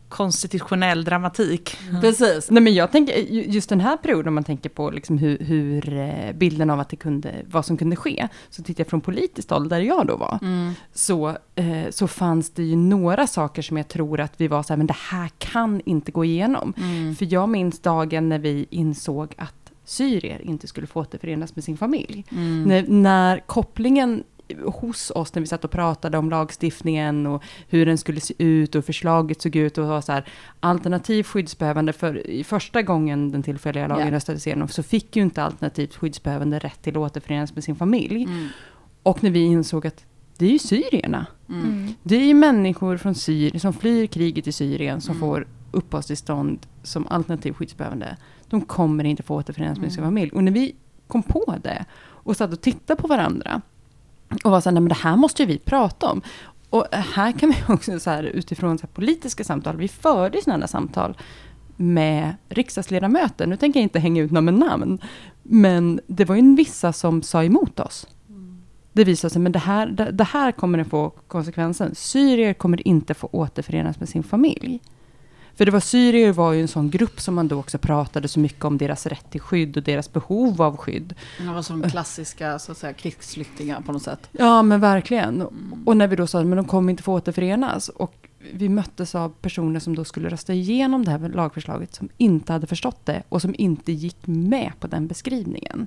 [0.08, 1.76] konstitutionell dramatik.
[1.88, 2.00] Mm.
[2.00, 2.50] Precis.
[2.50, 5.98] Nej, men jag tänker, just den här perioden, om man tänker på liksom hur, hur,
[5.98, 9.50] eh, bilden av att det kunde, vad som kunde ske, så tittar jag från politiskt
[9.50, 10.72] håll, där jag då var, mm.
[10.94, 14.72] så, eh, så fanns det ju några saker som jag tror att vi var så
[14.72, 16.74] här, men det här kan inte gå igenom.
[16.76, 17.16] Mm.
[17.16, 21.76] För jag minns dagen när vi insåg att syrier inte skulle få återförenas med sin
[21.76, 22.24] familj.
[22.30, 22.62] Mm.
[22.62, 24.24] När, när kopplingen
[24.64, 28.74] hos oss när vi satt och pratade om lagstiftningen och hur den skulle se ut
[28.74, 30.28] och förslaget såg ut och var så här
[30.60, 34.12] alternativ skyddsbehövande för i första gången den tillfälliga lagen yeah.
[34.12, 38.24] röstades igenom så fick ju inte alternativt skyddsbehövande rätt till att återförenas med sin familj.
[38.24, 38.48] Mm.
[39.02, 40.04] Och när vi insåg att
[40.38, 41.26] det är ju syrierna.
[41.48, 41.64] Mm.
[41.64, 41.94] mm.
[42.02, 45.20] Det är ju människor från Syrien som flyr kriget i Syrien som mm.
[45.20, 48.16] får uppehållstillstånd som alternativ skyddsbehövande.
[48.48, 50.10] De kommer inte få återförenas med sin mm.
[50.10, 50.30] familj.
[50.30, 50.74] Och när vi
[51.06, 53.60] kom på det och satt och tittade på varandra
[54.44, 56.22] och var så här, nej men det här måste ju vi prata om.
[56.70, 60.66] Och här kan vi också så här, utifrån så här politiska samtal, vi förde sådana
[60.66, 61.16] samtal
[61.76, 63.46] med riksdagsledamöter.
[63.46, 64.98] Nu tänker jag inte hänga ut någon med namn.
[65.42, 68.06] Men det var ju vissa som sa emot oss.
[68.92, 71.94] Det visade sig, men det här, det, det här kommer att få konsekvensen.
[71.94, 74.80] Syrier kommer inte få återförenas med sin familj.
[75.56, 78.40] För det var syrier var ju en sån grupp som man då också pratade så
[78.40, 81.14] mycket om deras rätt till skydd och deras behov av skydd.
[81.38, 84.28] Det var som klassiska så att säga, krigsflyktingar på något sätt.
[84.32, 85.34] Ja men verkligen.
[85.34, 85.82] Mm.
[85.86, 87.88] Och när vi då sa att de kommer inte få återförenas.
[87.88, 92.52] Och vi möttes av personer som då skulle rösta igenom det här lagförslaget som inte
[92.52, 95.86] hade förstått det och som inte gick med på den beskrivningen.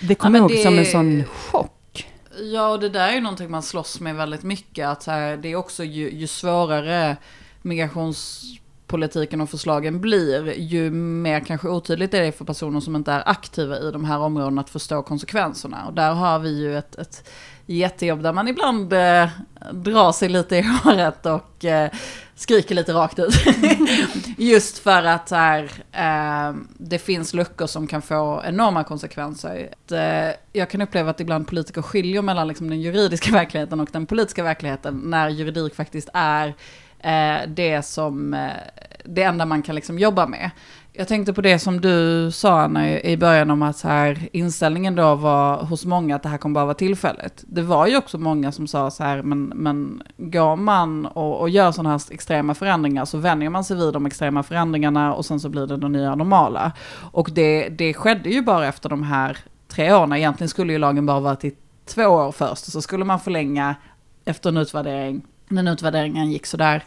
[0.00, 0.62] Det kom ja, ihåg det...
[0.62, 2.06] som en sån chock.
[2.52, 4.88] Ja, och det där är ju någonting man slåss med väldigt mycket.
[4.88, 7.16] Att här, det är också ju, ju svårare
[7.62, 8.44] migrations
[8.90, 13.28] politiken och förslagen blir, ju mer kanske otydligt är det för personer som inte är
[13.28, 15.86] aktiva i de här områdena att förstå konsekvenserna.
[15.86, 17.28] Och där har vi ju ett, ett
[17.66, 19.28] jättejobb där man ibland eh,
[19.72, 21.90] drar sig lite i håret och eh,
[22.34, 23.34] skriker lite rakt ut.
[24.38, 29.68] Just för att här, eh, det finns luckor som kan få enorma konsekvenser.
[29.72, 33.88] Att, eh, jag kan uppleva att ibland politiker skiljer mellan liksom, den juridiska verkligheten och
[33.92, 36.54] den politiska verkligheten när juridik faktiskt är
[37.02, 38.50] Eh, det som, eh,
[39.04, 40.50] det enda man kan liksom jobba med.
[40.92, 44.94] Jag tänkte på det som du sa Anna, i början om att så här, inställningen
[44.94, 47.44] då var hos många att det här kommer bara vara tillfälligt.
[47.46, 51.50] Det var ju också många som sa så här, men, men går man och, och
[51.50, 55.40] gör sådana här extrema förändringar så vänjer man sig vid de extrema förändringarna och sen
[55.40, 56.72] så blir det det nya normala.
[57.12, 60.12] Och det, det skedde ju bara efter de här tre åren.
[60.12, 61.52] Egentligen skulle ju lagen bara vara till
[61.86, 63.74] två år först, och så skulle man förlänga
[64.24, 65.22] efter en utvärdering
[65.56, 66.84] den utvärderingen gick sådär.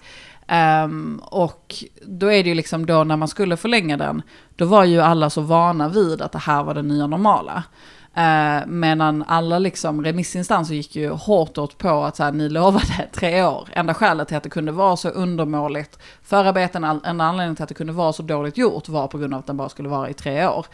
[0.83, 4.21] Um, och då är det ju liksom då när man skulle förlänga den,
[4.55, 7.63] då var ju alla så vana vid att det här var det nya normala.
[8.17, 13.07] Uh, medan alla liksom remissinstanser gick ju hårt åt på att så här, ni lovade
[13.13, 13.69] tre år.
[13.71, 17.75] Enda skälet till att det kunde vara så undermåligt förarbeten, enda anledningen till att det
[17.75, 20.13] kunde vara så dåligt gjort var på grund av att den bara skulle vara i
[20.13, 20.65] tre år.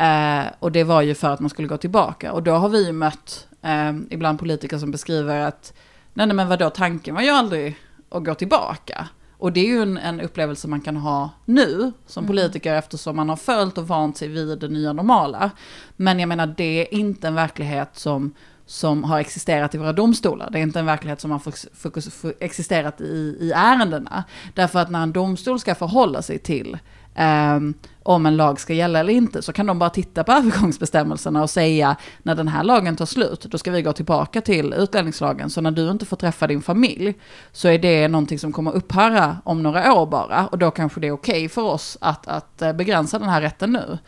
[0.00, 2.32] Uh, och det var ju för att man skulle gå tillbaka.
[2.32, 5.72] Och då har vi ju mött uh, ibland politiker som beskriver att
[6.14, 7.76] Nej, nej men vadå, tanken var ju aldrig
[8.08, 9.08] att gå tillbaka.
[9.40, 12.28] Och det är ju en, en upplevelse man kan ha nu som mm.
[12.28, 15.50] politiker eftersom man har följt och vant sig vid det nya normala.
[15.96, 18.34] Men jag menar, det är inte en verklighet som,
[18.66, 20.50] som har existerat i våra domstolar.
[20.50, 21.42] Det är inte en verklighet som har
[21.74, 24.24] fokus, existerat i, i ärendena.
[24.54, 26.78] Därför att när en domstol ska förhålla sig till
[27.18, 31.42] um, om en lag ska gälla eller inte, så kan de bara titta på övergångsbestämmelserna
[31.42, 35.50] och säga när den här lagen tar slut, då ska vi gå tillbaka till utlänningslagen.
[35.50, 37.14] Så när du inte får träffa din familj,
[37.52, 40.46] så är det någonting som kommer upphöra om några år bara.
[40.46, 43.40] Och då kanske det är okej okay för oss att, att eh, begränsa den här
[43.40, 43.98] rätten nu.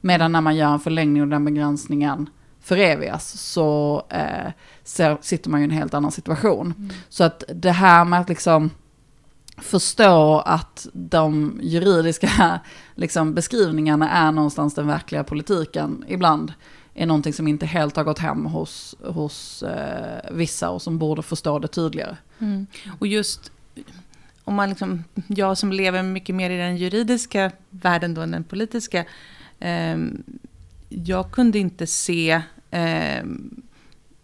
[0.00, 4.52] Medan när man gör en förlängning och den begränsningen förevigas så eh,
[4.84, 6.74] ser, sitter man ju i en helt annan situation.
[6.78, 6.90] Mm.
[7.08, 8.70] Så att det här med att liksom
[9.56, 12.60] förstå att de juridiska
[12.94, 16.52] liksom, beskrivningarna är någonstans den verkliga politiken ibland
[16.94, 21.22] är någonting som inte helt har gått hem hos, hos eh, vissa och som borde
[21.22, 22.16] förstå det tydligare.
[22.38, 22.66] Mm.
[22.98, 23.52] Och just
[24.44, 28.44] om man liksom, jag som lever mycket mer i den juridiska världen då än den
[28.44, 29.04] politiska,
[29.58, 29.96] eh,
[30.88, 33.24] jag kunde inte se eh,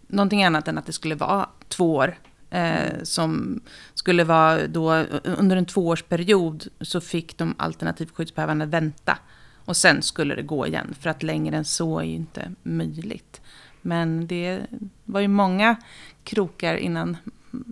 [0.07, 2.17] någonting annat än att det skulle vara två år.
[2.49, 3.61] Eh, som
[3.93, 9.17] skulle vara då, under en tvåårsperiod så fick de alternativt skyddsbehövande vänta.
[9.65, 13.41] Och sen skulle det gå igen, för att längre än så är ju inte möjligt.
[13.81, 14.59] Men det
[15.05, 15.75] var ju många
[16.23, 17.17] krokar innan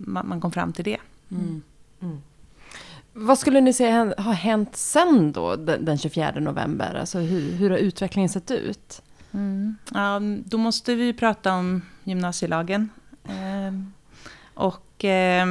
[0.04, 0.98] man kom fram till det.
[1.30, 1.62] Mm.
[2.02, 2.18] Mm.
[3.12, 6.94] Vad skulle ni säga har hänt sen då, den 24 november?
[6.94, 9.02] Alltså hur, hur har utvecklingen sett ut?
[9.32, 9.76] Mm.
[9.94, 12.88] Ja, då måste vi prata om gymnasielagen.
[14.58, 15.46] Och, eh,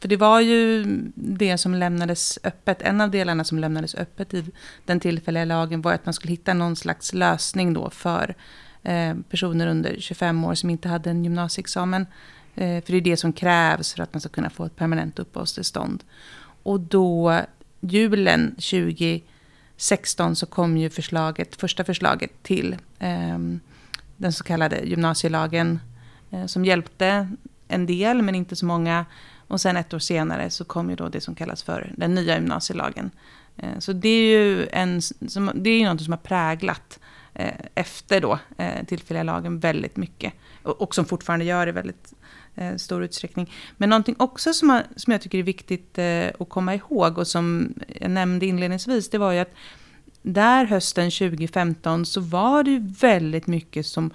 [0.00, 4.44] för det var ju det som lämnades öppet, en av delarna som lämnades öppet i
[4.84, 8.34] den tillfälliga lagen var att man skulle hitta någon slags lösning då för
[8.82, 12.06] eh, personer under 25 år som inte hade en gymnasieexamen.
[12.54, 15.18] Eh, för det är det som krävs för att man ska kunna få ett permanent
[15.18, 16.04] uppehållstillstånd.
[16.62, 17.40] Och då,
[17.80, 23.38] julen 2016, så kom ju förslaget, första förslaget till eh,
[24.16, 25.80] den så kallade gymnasielagen.
[26.30, 27.28] Eh, som hjälpte
[27.70, 29.06] en del, men inte så många.
[29.48, 32.34] Och sen ett år senare så kom ju då det som kallas för den nya
[32.34, 33.10] gymnasielagen.
[33.56, 36.98] Eh, så det är ju en, som, det är något som har präglat
[37.34, 40.32] eh, efter då eh, tillfälliga lagen väldigt mycket.
[40.62, 42.14] Och, som fortfarande gör det väldigt
[42.76, 43.52] stor utsträckning.
[43.76, 45.98] Men någonting också som, som jag tycker är viktigt
[46.38, 49.54] att komma ihåg och som jag nämnde inledningsvis, det var ju att
[50.22, 54.10] där hösten 2015 så var det ju väldigt mycket som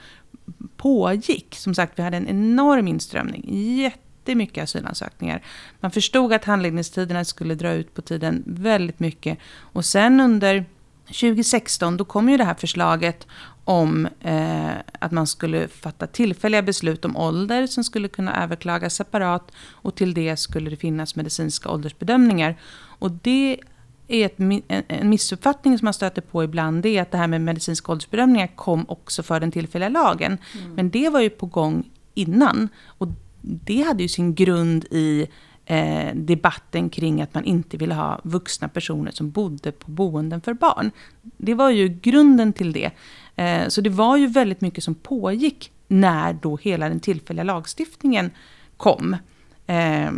[0.78, 1.56] pågick.
[1.56, 3.46] Som sagt, vi hade en enorm inströmning,
[3.78, 5.44] jättemycket asylansökningar.
[5.80, 9.38] Man förstod att handläggningstiderna skulle dra ut på tiden väldigt mycket.
[9.74, 10.66] Och sen under
[11.06, 13.28] 2016, då kom ju det här förslaget
[13.66, 19.52] om eh, att man skulle fatta tillfälliga beslut om ålder som skulle kunna överklagas separat
[19.72, 22.56] och till det skulle det finnas medicinska åldersbedömningar.
[23.00, 23.60] Och det
[24.08, 27.42] är ett, en missuppfattning som man stöter på ibland, det är att det här med
[27.42, 30.38] medicinska åldersbedömningar kom också för den tillfälliga lagen.
[30.60, 30.74] Mm.
[30.74, 32.70] Men det var ju på gång innan.
[32.86, 33.08] Och
[33.42, 35.28] det hade ju sin grund i
[35.66, 40.54] eh, debatten kring att man inte ville ha vuxna personer som bodde på boenden för
[40.54, 40.92] barn.
[41.22, 42.92] Det var ju grunden till det.
[43.36, 48.32] Eh, så det var ju väldigt mycket som pågick när då hela den tillfälliga lagstiftningen
[48.78, 49.16] kom.
[49.68, 50.12] Eh,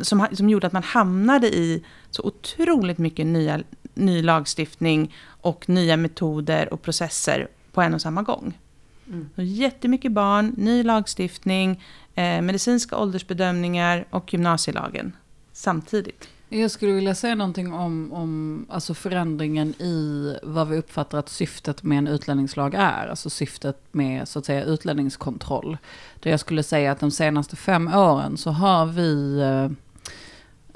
[0.00, 3.62] som, som gjorde att man hamnade i så otroligt mycket nya,
[3.94, 8.58] ny lagstiftning och nya metoder och processer på en och samma gång.
[9.06, 9.28] Mm.
[9.34, 15.12] Så jättemycket barn, ny lagstiftning, eh, medicinska åldersbedömningar och gymnasielagen
[15.52, 16.28] samtidigt.
[16.54, 21.82] Jag skulle vilja säga någonting om, om alltså förändringen i vad vi uppfattar att syftet
[21.82, 23.08] med en utlänningslag är.
[23.08, 25.78] Alltså syftet med så att säga utlänningskontroll.
[26.20, 29.70] Där jag skulle säga att de senaste fem åren så har vi eh,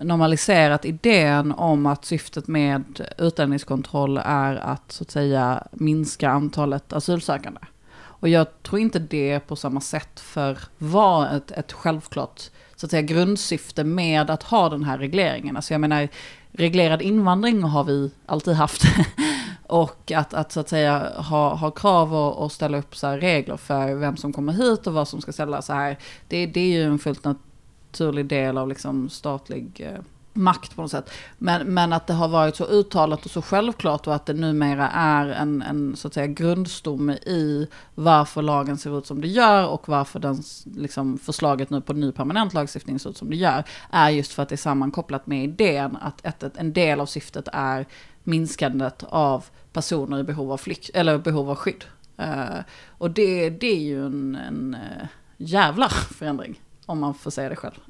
[0.05, 7.61] normaliserat idén om att syftet med utlänningskontroll är att så att säga minska antalet asylsökande.
[7.95, 12.91] Och jag tror inte det på samma sätt för var ett, ett självklart så att
[12.91, 15.57] säga, grundsyfte med att ha den här regleringen.
[15.57, 16.09] Alltså jag menar,
[16.53, 18.83] reglerad invandring har vi alltid haft.
[19.67, 23.57] och att, att så att säga ha, ha krav och, och ställa upp så regler
[23.57, 25.99] för vem som kommer hit och vad som ska ställas så här.
[26.29, 30.01] Det, det är ju en fullt naturlig del av liksom statlig eh,
[30.37, 31.11] makt på något sätt.
[31.39, 34.91] Men, men att det har varit så uttalat och så självklart och att det numera
[34.91, 39.67] är en, en så att säga grundstomme i varför lagen ser ut som det gör
[39.67, 43.65] och varför den, liksom, förslaget nu på ny permanent lagstiftning ser ut som det gör.
[43.91, 47.07] Är just för att det är sammankopplat med idén att ett, ett, en del av
[47.07, 47.87] syftet är
[48.23, 51.85] minskandet av personer i behov av, flykt, eller behov av skydd.
[52.21, 57.49] Uh, och det, det är ju en, en uh, jävla förändring, om man får säga
[57.49, 57.81] det själv.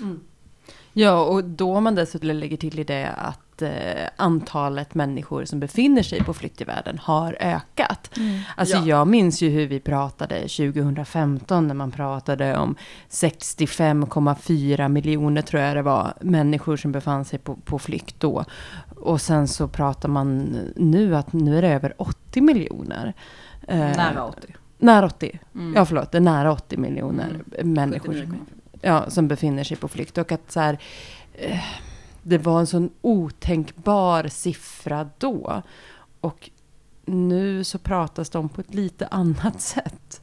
[0.00, 0.20] Mm.
[0.92, 6.02] Ja, och då man dessutom lägger till i det att eh, antalet människor som befinner
[6.02, 8.16] sig på flykt i världen har ökat.
[8.16, 8.40] Mm.
[8.56, 8.86] Alltså ja.
[8.86, 12.76] jag minns ju hur vi pratade 2015 när man pratade om
[13.10, 18.44] 65,4 miljoner tror jag det var människor som befann sig på, på flykt då.
[18.96, 23.14] Och sen så pratar man nu att nu är det över 80 miljoner.
[23.68, 24.54] Eh, nära 80.
[24.78, 25.38] Nära 80.
[25.54, 25.74] Mm.
[25.74, 26.12] Ja, förlåt.
[26.12, 27.72] Det är nära 80 miljoner mm.
[27.72, 28.12] människor.
[28.12, 28.38] 79
[28.82, 30.18] ja, som befinner sig på flykt.
[30.18, 30.78] Och att så här,
[31.34, 31.64] eh,
[32.22, 35.62] det var en sån otänkbar siffra då.
[36.20, 36.50] Och
[37.04, 40.20] nu så pratas de på ett lite annat sätt.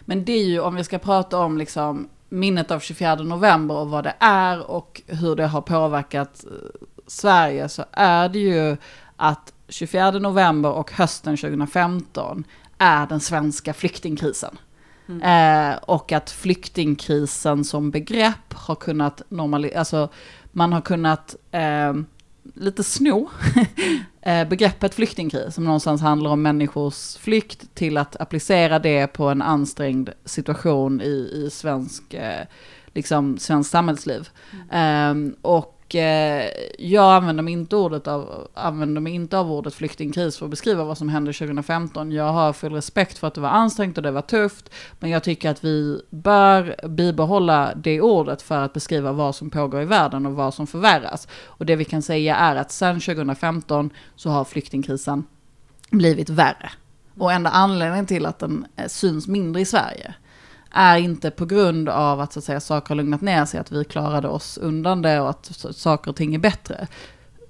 [0.00, 3.90] Men det är ju om vi ska prata om liksom minnet av 24 november och
[3.90, 8.76] vad det är och hur det har påverkat eh, Sverige så är det ju
[9.16, 12.44] att 24 november och hösten 2015
[12.78, 14.58] är den svenska flyktingkrisen.
[15.08, 15.72] Mm.
[15.72, 20.08] Eh, och att flyktingkrisen som begrepp har kunnat normalisera, alltså
[20.52, 21.94] man har kunnat eh,
[22.54, 23.30] lite sno
[24.22, 29.42] eh, begreppet flyktingkris som någonstans handlar om människors flykt till att applicera det på en
[29.42, 32.46] ansträngd situation i, i svensk, eh,
[32.94, 34.28] liksom, svensk samhällsliv.
[34.70, 35.10] Mm.
[35.10, 39.74] Um, och och eh, jag använder mig, inte ordet av, använder mig inte av ordet
[39.74, 42.12] flyktingkris för att beskriva vad som hände 2015.
[42.12, 44.70] Jag har full respekt för att det var ansträngt och det var tufft.
[45.00, 49.82] Men jag tycker att vi bör bibehålla det ordet för att beskriva vad som pågår
[49.82, 51.28] i världen och vad som förvärras.
[51.44, 55.24] Och det vi kan säga är att sedan 2015 så har flyktingkrisen
[55.90, 56.70] blivit värre.
[57.18, 60.14] Och enda anledningen till att den eh, syns mindre i Sverige
[60.70, 63.72] är inte på grund av att, så att säga, saker har lugnat ner sig, att
[63.72, 66.88] vi klarade oss undan det och att saker och ting är bättre.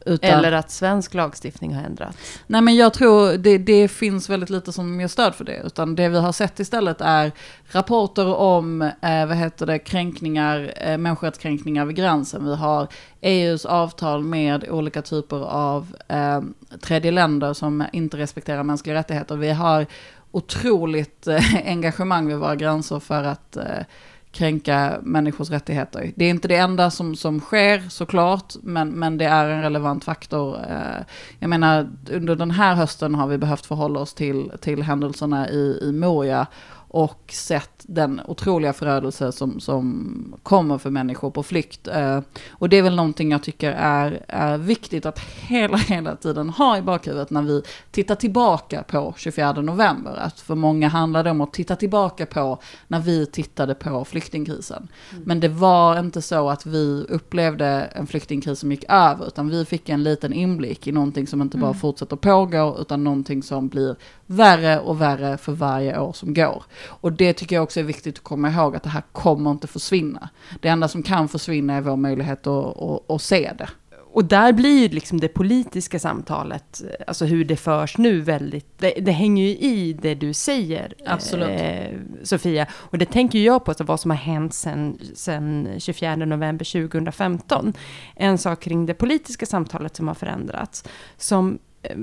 [0.09, 2.41] Utan, Eller att svensk lagstiftning har ändrats.
[2.47, 5.63] Nej men jag tror det, det finns väldigt lite som ger stöd för det.
[5.65, 7.33] Utan det vi har sett istället är
[7.71, 12.45] rapporter om eh, vad heter det, kränkningar, eh, människorättskränkningar vid gränsen.
[12.45, 12.89] Vi har
[13.21, 16.41] EUs avtal med olika typer av eh,
[16.81, 19.37] tredje länder som inte respekterar mänskliga rättigheter.
[19.37, 19.87] Vi har
[20.31, 23.85] otroligt eh, engagemang vid våra gränser för att eh,
[24.31, 26.13] kränka människors rättigheter.
[26.17, 30.05] Det är inte det enda som, som sker såklart, men, men det är en relevant
[30.05, 30.57] faktor.
[30.57, 31.05] Eh,
[31.39, 35.79] jag menar, under den här hösten har vi behövt förhålla oss till, till händelserna i,
[35.83, 36.47] i Moria
[36.89, 41.89] och sett den otroliga förödelse som, som kommer för människor på flykt.
[41.89, 42.21] Eh,
[42.51, 46.79] och det är väl någonting jag tycker är, är viktigt att hela, hela tiden ha
[46.79, 50.17] i bakhuvudet när vi tittar tillbaka på 24 november.
[50.17, 52.59] Att för många handlar det om att titta tillbaka på
[52.89, 54.89] när vi tittade på flyktingkrisen.
[55.11, 55.23] Mm.
[55.27, 59.65] Men det var inte så att vi upplevde en flyktingkris som gick över, utan vi
[59.65, 61.81] fick en liten inblick i någonting som inte bara mm.
[61.81, 63.97] fortsätter pågå, utan någonting som blir
[64.31, 66.65] värre och värre för varje år som går.
[66.87, 69.67] Och det tycker jag också är viktigt att komma ihåg att det här kommer inte
[69.67, 70.29] försvinna.
[70.61, 73.69] Det enda som kan försvinna är vår möjlighet att, att, att se det.
[74.13, 79.13] Och där blir liksom det politiska samtalet, alltså hur det förs nu väldigt, det, det
[79.13, 81.61] hänger ju i det du säger, Absolut.
[81.61, 82.67] Eh, Sofia.
[82.73, 87.73] Och det tänker jag på, alltså vad som har hänt sen, sen 24 november 2015.
[88.17, 90.85] En sak kring det politiska samtalet som har förändrats,
[91.17, 91.97] som eh,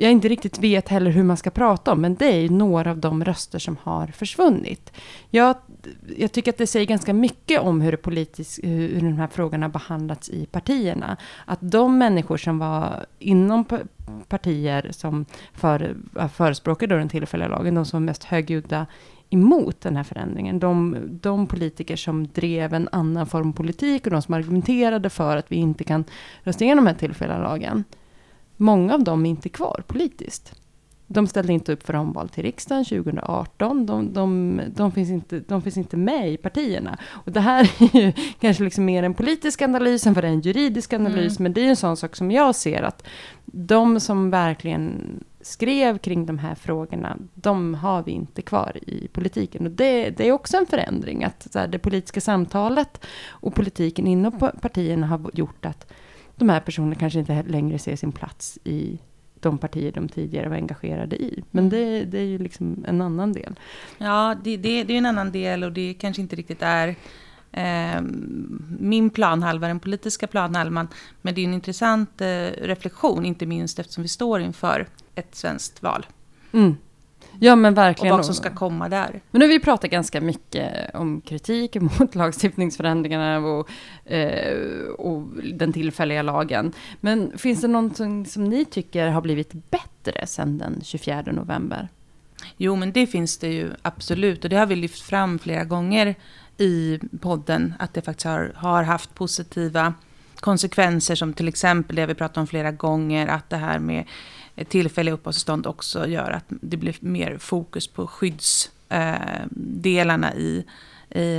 [0.00, 2.90] jag inte riktigt vet heller hur man ska prata om, men det är ju några
[2.90, 4.92] av de röster som har försvunnit.
[5.30, 5.56] Jag,
[6.16, 10.30] jag tycker att det säger ganska mycket om hur, politisk, hur de här frågorna behandlats
[10.30, 11.16] i partierna.
[11.44, 13.64] Att de människor som var inom
[14.28, 15.96] partier som för,
[16.34, 18.86] förespråkade den tillfälliga lagen, de som var mest högljudda
[19.30, 20.58] emot den här förändringen.
[20.58, 25.36] De, de politiker som drev en annan form av politik och de som argumenterade för
[25.36, 26.04] att vi inte kan
[26.42, 27.84] rösta igenom den här tillfälliga lagen
[28.60, 30.54] Många av dem är inte kvar politiskt.
[31.10, 33.86] De ställde inte upp för omval till riksdagen 2018.
[33.86, 36.98] De, de, de, finns inte, de finns inte med i partierna.
[37.06, 40.92] Och det här är ju kanske liksom mer en politisk analys än är en juridisk
[40.92, 41.38] analys.
[41.38, 41.42] Mm.
[41.42, 43.06] Men det är en sån sak som jag ser att
[43.44, 45.00] de som verkligen
[45.40, 49.66] skrev kring de här frågorna, de har vi inte kvar i politiken.
[49.66, 54.50] Och det, det är också en förändring, att här, det politiska samtalet och politiken inom
[54.60, 55.92] partierna har gjort att
[56.38, 58.98] de här personerna kanske inte längre ser sin plats i
[59.40, 61.44] de partier de tidigare var engagerade i.
[61.50, 61.70] Men mm.
[61.70, 63.58] det, det är ju liksom en annan del.
[63.98, 66.88] Ja, det, det, det är en annan del och det kanske inte riktigt är
[67.52, 68.02] eh,
[68.78, 70.88] min planhalva, den politiska planhalvan.
[71.22, 75.82] Men det är en intressant eh, reflektion, inte minst eftersom vi står inför ett svenskt
[75.82, 76.06] val.
[76.52, 76.76] Mm.
[77.40, 78.12] Ja men verkligen.
[78.12, 79.20] Och vad som ska komma där.
[79.30, 83.70] Men nu har vi pratat ganska mycket om kritik mot lagstiftningsförändringarna och,
[84.12, 85.22] eh, och
[85.54, 86.72] den tillfälliga lagen.
[87.00, 91.88] Men finns det någonting som ni tycker har blivit bättre sedan den 24 november?
[92.56, 96.14] Jo men det finns det ju absolut och det har vi lyft fram flera gånger
[96.58, 99.94] i podden att det faktiskt har, har haft positiva
[100.40, 104.04] konsekvenser som till exempel det vi pratat om flera gånger att det här med
[104.64, 110.64] tillfälliga uppehållstillstånd också gör att det blir mer fokus på skyddsdelarna i,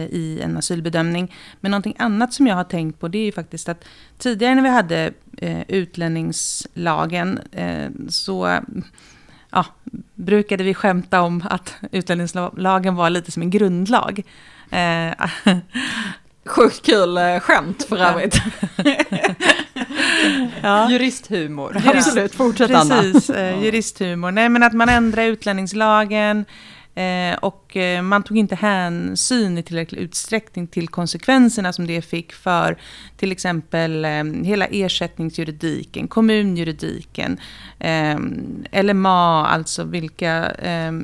[0.10, 1.36] i en asylbedömning.
[1.60, 3.86] Men någonting annat som jag har tänkt på det är ju faktiskt att
[4.18, 8.60] tidigare när vi hade eh, utlänningslagen eh, så
[9.50, 9.66] ja,
[10.16, 14.24] brukade vi skämta om att utlänningslagen var lite som en grundlag.
[16.46, 18.42] Sjukt kul skämt för övrigt.
[20.62, 20.90] ja.
[20.92, 21.78] Juristhumor.
[21.86, 23.02] Absolut, fortsätt Anna.
[23.02, 24.32] Precis, eh, juristhumor.
[24.32, 26.46] Nej men att man ändrar utlänningslagen,
[27.00, 32.34] Eh, och eh, man tog inte hänsyn i tillräcklig utsträckning till konsekvenserna som det fick
[32.34, 32.78] för
[33.18, 37.40] till exempel eh, hela ersättningsjuridiken, kommunjuridiken,
[38.82, 40.52] LMA, alltså vilka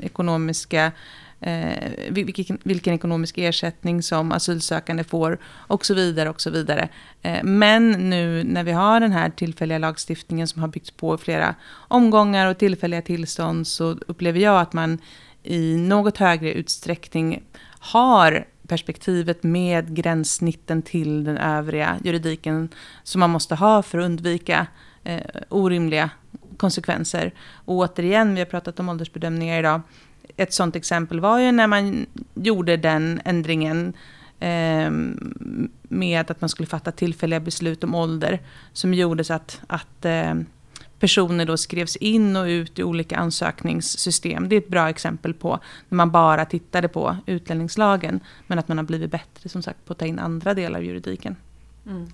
[0.03, 0.91] ekonomiska
[1.45, 6.29] Eh, vilken, vilken, ekonomisk ersättning som asylsökande får och så vidare.
[6.29, 6.89] och så vidare.
[7.21, 11.17] Eh, men nu när vi har den här tillfälliga lagstiftningen som har byggts på i
[11.17, 14.97] flera omgångar och tillfälliga tillstånd så upplever jag att man
[15.43, 17.43] i något högre utsträckning
[17.79, 22.69] har perspektivet med gränssnitten till den övriga juridiken
[23.03, 24.67] som man måste ha för att undvika
[25.03, 26.09] eh, orimliga
[26.57, 27.33] konsekvenser.
[27.65, 29.81] Och återigen, vi har pratat om åldersbedömningar idag.
[30.37, 33.93] Ett sånt exempel var ju när man gjorde den ändringen
[34.39, 34.91] eh,
[35.89, 38.41] med att man skulle fatta tillfälliga beslut om ålder
[38.73, 40.33] som gjorde så att, att eh,
[40.99, 44.49] personer då skrevs in och ut i olika ansökningssystem.
[44.49, 45.59] Det är ett bra exempel på
[45.89, 48.19] när man bara tittade på utlänningslagen.
[48.47, 50.85] Men att man har blivit bättre som sagt på att ta in andra delar av
[50.85, 51.35] juridiken.
[51.85, 52.07] Mm.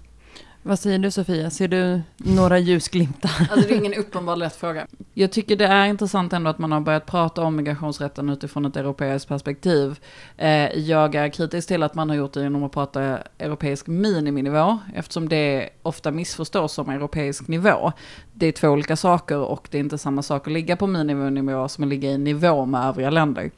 [0.64, 1.49] Vad säger du Sofia?
[1.49, 3.32] Ser du några ljusglimtar?
[3.51, 4.88] Alltså det är ingen uppenbar lätt fråga.
[5.14, 8.76] Jag tycker det är intressant ändå att man har börjat prata om migrationsrätten utifrån ett
[8.76, 9.99] europeiskt perspektiv.
[10.38, 14.78] Eh, jag är kritisk till att man har gjort det genom att prata europeisk miniminivå,
[14.95, 17.91] eftersom det ofta missförstås som europeisk nivå.
[18.34, 21.68] Det är två olika saker och det är inte samma sak att ligga på miniminivå
[21.68, 23.51] som att ligga i nivå med övriga länder.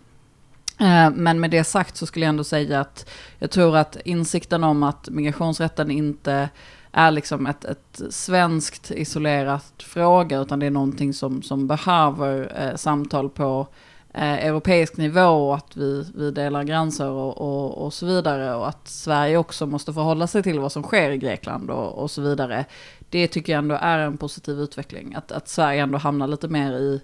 [0.80, 4.64] Eh, men med det sagt så skulle jag ändå säga att jag tror att insikten
[4.64, 6.50] om att migrationsrätten inte
[6.94, 12.76] är liksom ett, ett svenskt isolerat fråga, utan det är någonting som, som behöver eh,
[12.76, 13.68] samtal på
[14.14, 18.56] eh, europeisk nivå och att vi, vi delar gränser och, och, och, så vidare.
[18.56, 22.12] Och att Sverige också måste förhålla sig till vad som sker i Grekland och, och
[22.12, 22.66] så vidare.
[23.10, 25.16] Det tycker jag ändå är en positiv utveckling.
[25.16, 27.02] Att, att Sverige ändå hamnar lite mer i,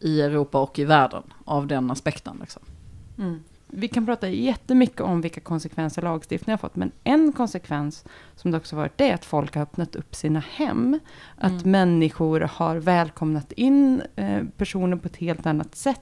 [0.00, 2.36] i Europa och i världen av den aspekten.
[2.40, 2.62] Liksom.
[3.18, 3.40] Mm
[3.72, 8.04] vi kan prata jättemycket om vilka konsekvenser lagstiftningen har fått, men en konsekvens
[8.36, 10.98] som det också varit, det är att folk har öppnat upp sina hem.
[11.36, 11.70] Att mm.
[11.70, 16.00] människor har välkomnat in eh, personer på ett helt annat sätt.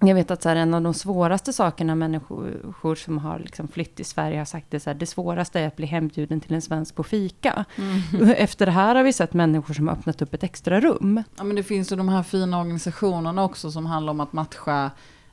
[0.00, 3.94] Jag vet att så här, en av de svåraste sakerna människor som har liksom flytt
[3.94, 6.62] till Sverige har sagt är så här, det svåraste är att bli hembjuden till en
[6.62, 7.64] svensk på fika.
[7.76, 8.30] Mm.
[8.36, 11.22] Efter det här har vi sett människor som har öppnat upp ett extra rum.
[11.36, 14.90] Ja men det finns ju de här fina organisationerna också som handlar om att matcha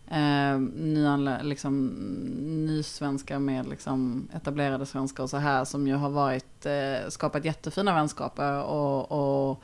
[0.07, 1.87] eh, nyanlä, liksom,
[2.65, 7.93] nysvenskar med liksom, etablerade svenskar och så här som ju har varit, eh, skapat jättefina
[7.93, 9.63] vänskaper och, och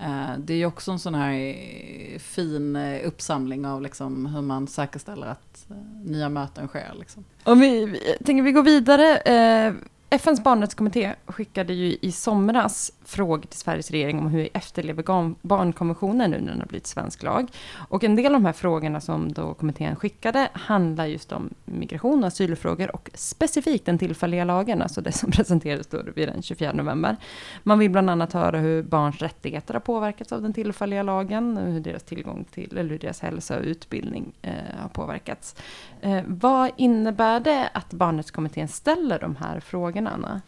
[0.00, 4.42] eh, det är ju också en sån här eh, fin eh, uppsamling av liksom hur
[4.42, 5.76] man säkerställer att eh,
[6.10, 6.94] nya möten sker.
[6.98, 7.24] Liksom.
[7.44, 9.16] Om vi, vi tänker vi går vidare.
[9.16, 9.74] Eh,
[10.10, 16.30] FNs barnrättskommitté skickade ju i somras frågor till Sveriges regering om hur vi efterlever barnkonventionen
[16.30, 17.50] nu när den har blivit svensk lag.
[17.88, 22.22] Och en del av de här frågorna som då kommittén skickade handlar just om migration
[22.22, 26.72] och asylfrågor och specifikt den tillfälliga lagen, alltså det som presenterades då vid den 24
[26.72, 27.16] november.
[27.62, 31.80] Man vill bland annat höra hur barns rättigheter har påverkats av den tillfälliga lagen, hur
[31.80, 35.56] deras tillgång till, eller hur deras hälsa och utbildning eh, har påverkats.
[36.00, 40.40] Eh, vad innebär det att barnrättskommittén ställer de här frågorna, Anna?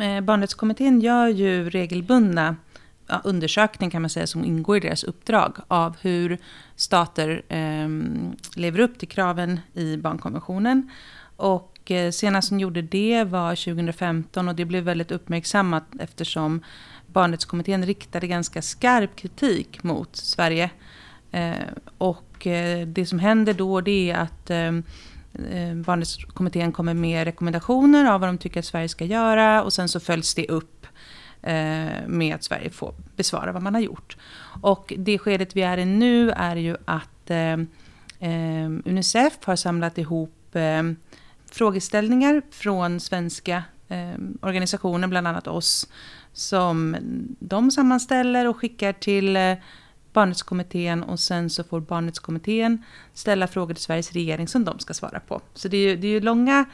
[0.00, 2.56] Eh, barnrättskommittén gör ju regelbundna
[3.06, 6.38] ja, undersökning kan man säga som ingår i deras uppdrag av hur
[6.76, 7.88] stater eh,
[8.56, 10.90] lever upp till kraven i barnkonventionen.
[11.36, 16.62] Och eh, senast som gjorde det var 2015 och det blev väldigt uppmärksammat eftersom
[17.06, 20.70] barnrättskommittén riktade ganska skarp kritik mot Sverige.
[21.30, 21.54] Eh,
[21.98, 24.72] och eh, det som händer då det är att Eh,
[25.50, 29.88] Eh, barnrättskommittén kommer med rekommendationer av vad de tycker att Sverige ska göra och sen
[29.88, 30.86] så följs det upp
[31.42, 34.16] eh, med att Sverige får besvara vad man har gjort.
[34.62, 37.56] Och det skedet vi är i nu är ju att eh,
[38.84, 40.32] Unicef har samlat ihop
[41.50, 43.62] frågeställningar från svenska
[44.40, 45.88] organisationer, bland annat oss,
[46.32, 46.96] som
[47.38, 49.36] de sammanställer och skickar till
[50.16, 52.82] barnrättskommittén och sen så får barnrättskommittén
[53.14, 55.40] ställa frågor till Sveriges regering som de ska svara på.
[55.54, 56.64] Så det är ju, det är ju långa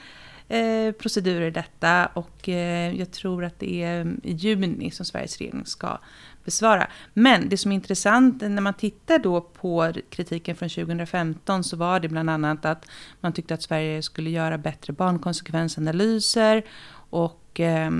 [0.48, 5.38] eh, procedurer i detta och eh, jag tror att det är i juni som Sveriges
[5.38, 5.98] regering ska
[6.44, 6.86] besvara.
[7.14, 12.00] Men det som är intressant när man tittar då på kritiken från 2015 så var
[12.00, 12.86] det bland annat att
[13.20, 16.62] man tyckte att Sverige skulle göra bättre barnkonsekvensanalyser
[17.10, 17.90] och eh,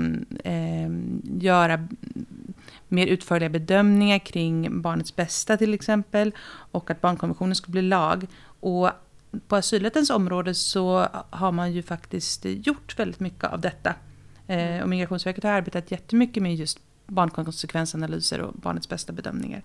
[0.43, 0.91] eh,
[1.23, 1.87] göra
[2.93, 6.31] mer utförliga bedömningar kring barnets bästa till exempel.
[6.71, 8.27] Och att barnkonventionen skulle bli lag.
[8.59, 8.89] Och
[9.47, 13.95] på asylrättens område så har man ju faktiskt gjort väldigt mycket av detta.
[14.47, 16.79] Eh, och Migrationsverket har arbetat jättemycket med just
[17.13, 19.63] barnkonsekvensanalyser och barnets bästa bedömningar.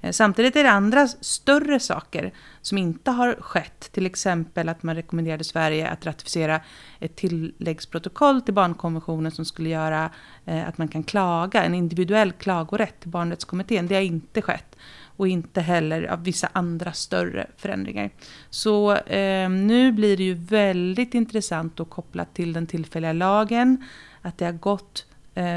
[0.00, 3.92] Eh, samtidigt är det andra större saker som inte har skett.
[3.92, 6.60] Till exempel att man rekommenderade Sverige att ratificera
[7.00, 10.10] ett tilläggsprotokoll till barnkonventionen som skulle göra
[10.44, 13.86] eh, att man kan klaga, en individuell klagorätt till barnrättskommittén.
[13.86, 14.76] Det har inte skett.
[15.16, 18.10] Och inte heller av vissa andra större förändringar.
[18.50, 23.84] Så eh, nu blir det ju väldigt intressant att koppla till den tillfälliga lagen.
[24.22, 25.06] Att det har gått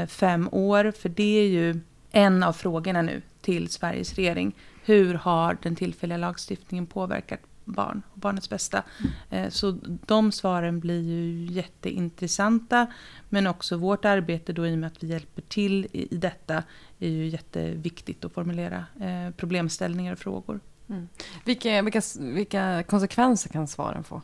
[0.08, 4.54] fem år, för det är ju en av frågorna nu till Sveriges regering.
[4.84, 8.82] Hur har den tillfälliga lagstiftningen påverkat barn och barnets bästa?
[9.30, 9.50] Mm.
[9.50, 12.86] Så de svaren blir ju jätteintressanta.
[13.28, 16.62] Men också vårt arbete då i och med att vi hjälper till i detta
[16.98, 20.60] är ju jätteviktigt att formulera eh, problemställningar och frågor.
[20.88, 21.08] Mm.
[21.44, 24.22] Vilka, vilka, vilka konsekvenser kan svaren få?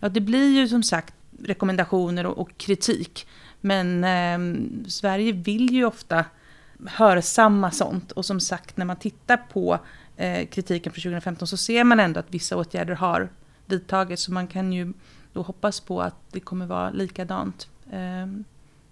[0.00, 3.26] Ja, det blir ju som sagt rekommendationer och, och kritik.
[3.60, 6.24] Men eh, Sverige vill ju ofta
[6.86, 8.12] hörsamma sånt.
[8.12, 9.78] Och som sagt, när man tittar på
[10.16, 13.28] eh, kritiken från 2015 så ser man ändå att vissa åtgärder har
[13.66, 14.22] vidtagits.
[14.22, 14.92] Så man kan ju
[15.32, 18.26] då hoppas på att det kommer vara likadant eh,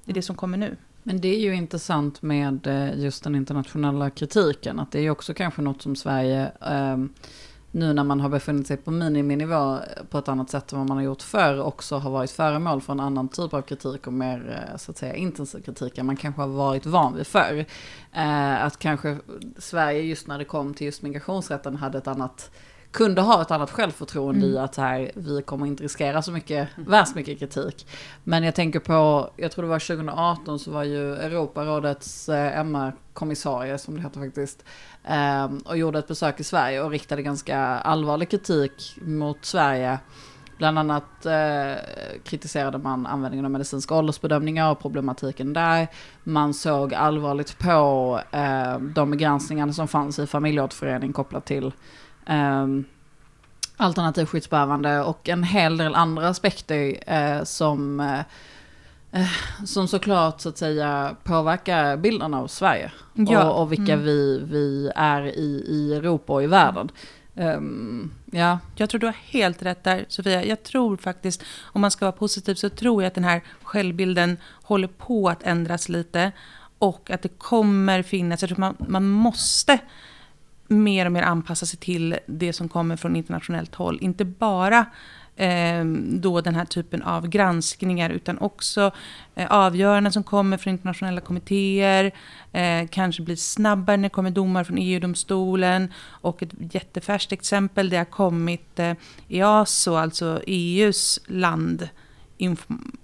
[0.05, 0.77] i det som kommer nu.
[1.03, 4.81] Men det är ju intressant med eh, just den internationella kritiken.
[4.81, 6.97] Att det är ju också kanske något som Sverige eh,
[7.75, 9.79] nu när man har befunnit sig på miniminivå
[10.11, 12.93] på ett annat sätt än vad man har gjort förr också har varit föremål för
[12.93, 16.17] en annan typ av kritik och mer eh, så att säga intensiv kritik än man
[16.17, 17.65] kanske har varit van vid förr.
[18.13, 19.19] Eh, att kanske
[19.59, 22.51] Sverige just när det kom till just migrationsrätten hade ett annat
[22.95, 24.57] kunde ha ett annat självförtroende mm.
[24.57, 26.91] i att här, vi kommer inte riskera så mycket, mm.
[26.91, 27.87] värst mycket kritik.
[28.25, 33.79] Men jag tänker på, jag tror det var 2018 så var ju Europarådets eh, MR-kommissarie,
[33.79, 34.65] som det heter faktiskt,
[35.05, 39.99] eh, och gjorde ett besök i Sverige och riktade ganska allvarlig kritik mot Sverige.
[40.59, 41.83] Bland annat eh,
[42.25, 45.89] kritiserade man användningen av medicinska åldersbedömningar och problematiken där.
[46.25, 51.73] Man såg allvarligt på eh, de begränsningar som fanns i familjeåterförening kopplat till
[53.77, 58.21] alternativ skyddsbehövande och en hel del andra aspekter eh, som, eh,
[59.21, 59.29] eh,
[59.65, 62.93] som såklart så att säga påverkar bilden av Sverige.
[63.15, 63.51] Ja.
[63.51, 64.05] Och, och vilka mm.
[64.05, 66.91] vi, vi är i, i Europa och i världen.
[67.37, 68.59] Um, ja.
[68.77, 70.45] Jag tror du har helt rätt där Sofia.
[70.45, 74.37] Jag tror faktiskt, om man ska vara positiv, så tror jag att den här självbilden
[74.63, 76.33] håller på att ändras lite.
[76.79, 79.79] Och att det kommer finnas, jag tror man, man måste
[80.69, 83.99] mer och mer anpassa sig till det som kommer från internationellt håll.
[84.01, 84.87] Inte bara
[85.37, 88.91] eh, då den här typen av granskningar utan också
[89.35, 92.13] eh, avgöranden som kommer från internationella kommittéer.
[92.53, 95.93] Eh, kanske blir snabbare när det kommer domar från EU-domstolen.
[96.07, 98.93] Och ett jättefärskt exempel det har kommit eh,
[99.29, 101.89] EASO, alltså EUs land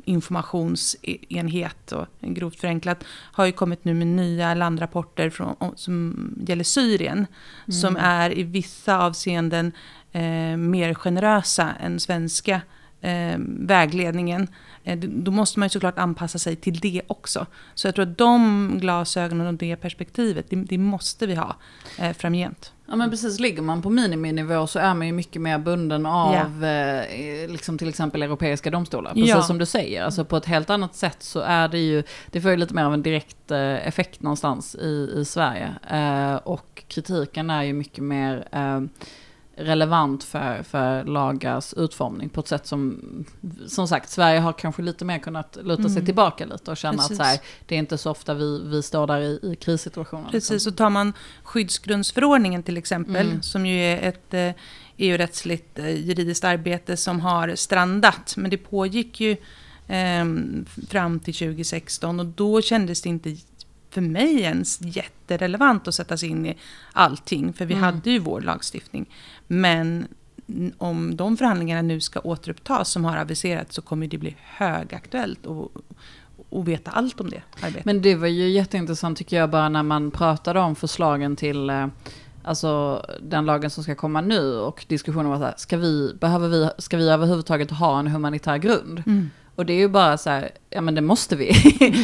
[0.05, 6.17] informationsenhet, och grovt förenklat, har ju kommit nu med nya landrapporter från, som
[6.47, 7.19] gäller Syrien.
[7.19, 7.27] Mm.
[7.81, 9.73] Som är i vissa avseenden
[10.13, 12.61] eh, mer generösa än svenska
[13.01, 14.49] eh, vägledningen.
[14.85, 17.47] Eh, då måste man ju såklart anpassa sig till det också.
[17.75, 21.57] Så jag tror att de glasögonen och det perspektivet, det, det måste vi ha
[21.99, 22.73] eh, framgent.
[22.87, 26.35] Ja men precis, ligger man på miniminivå så är man ju mycket mer bunden av
[26.35, 27.51] yeah.
[27.51, 29.15] liksom till exempel europeiska domstolar.
[29.15, 29.43] Precis ja.
[29.43, 32.51] som du säger, alltså på ett helt annat sätt så är det ju, det får
[32.51, 35.75] ju lite mer av en direkt eh, effekt någonstans i, i Sverige.
[35.91, 38.49] Eh, och kritiken är ju mycket mer
[39.65, 43.01] relevant för, för lagars utformning på ett sätt som,
[43.67, 46.05] som sagt, Sverige har kanske lite mer kunnat luta sig mm.
[46.05, 47.11] tillbaka lite och känna Precis.
[47.11, 50.31] att så här, det är inte så ofta vi, vi står där i, i krissituationer.
[50.31, 53.43] Precis, och tar man skyddsgrundsförordningen till exempel, mm.
[53.43, 54.51] som ju är ett eh,
[54.97, 59.37] EU-rättsligt eh, juridiskt arbete som har strandat, men det pågick ju
[59.87, 60.25] eh,
[60.89, 63.37] fram till 2016 och då kändes det inte
[63.91, 66.57] för mig ens jätterelevant att sätta sig in i
[66.93, 67.85] allting, för vi mm.
[67.85, 69.07] hade ju vår lagstiftning.
[69.47, 70.09] Men
[70.79, 75.73] om de förhandlingarna nu ska återupptas som har aviserats så kommer det bli högaktuellt och,
[76.49, 77.85] och veta allt om det arbetet.
[77.85, 81.87] Men det var ju jätteintressant tycker jag bara när man pratade om förslagen till eh,
[82.43, 86.49] Alltså den lagen som ska komma nu och diskussionen var så här, ska vi, behöver
[86.49, 89.03] vi, ska vi överhuvudtaget ha en humanitär grund?
[89.07, 89.31] Mm.
[89.61, 91.55] Och det är ju bara så här, ja men det måste vi.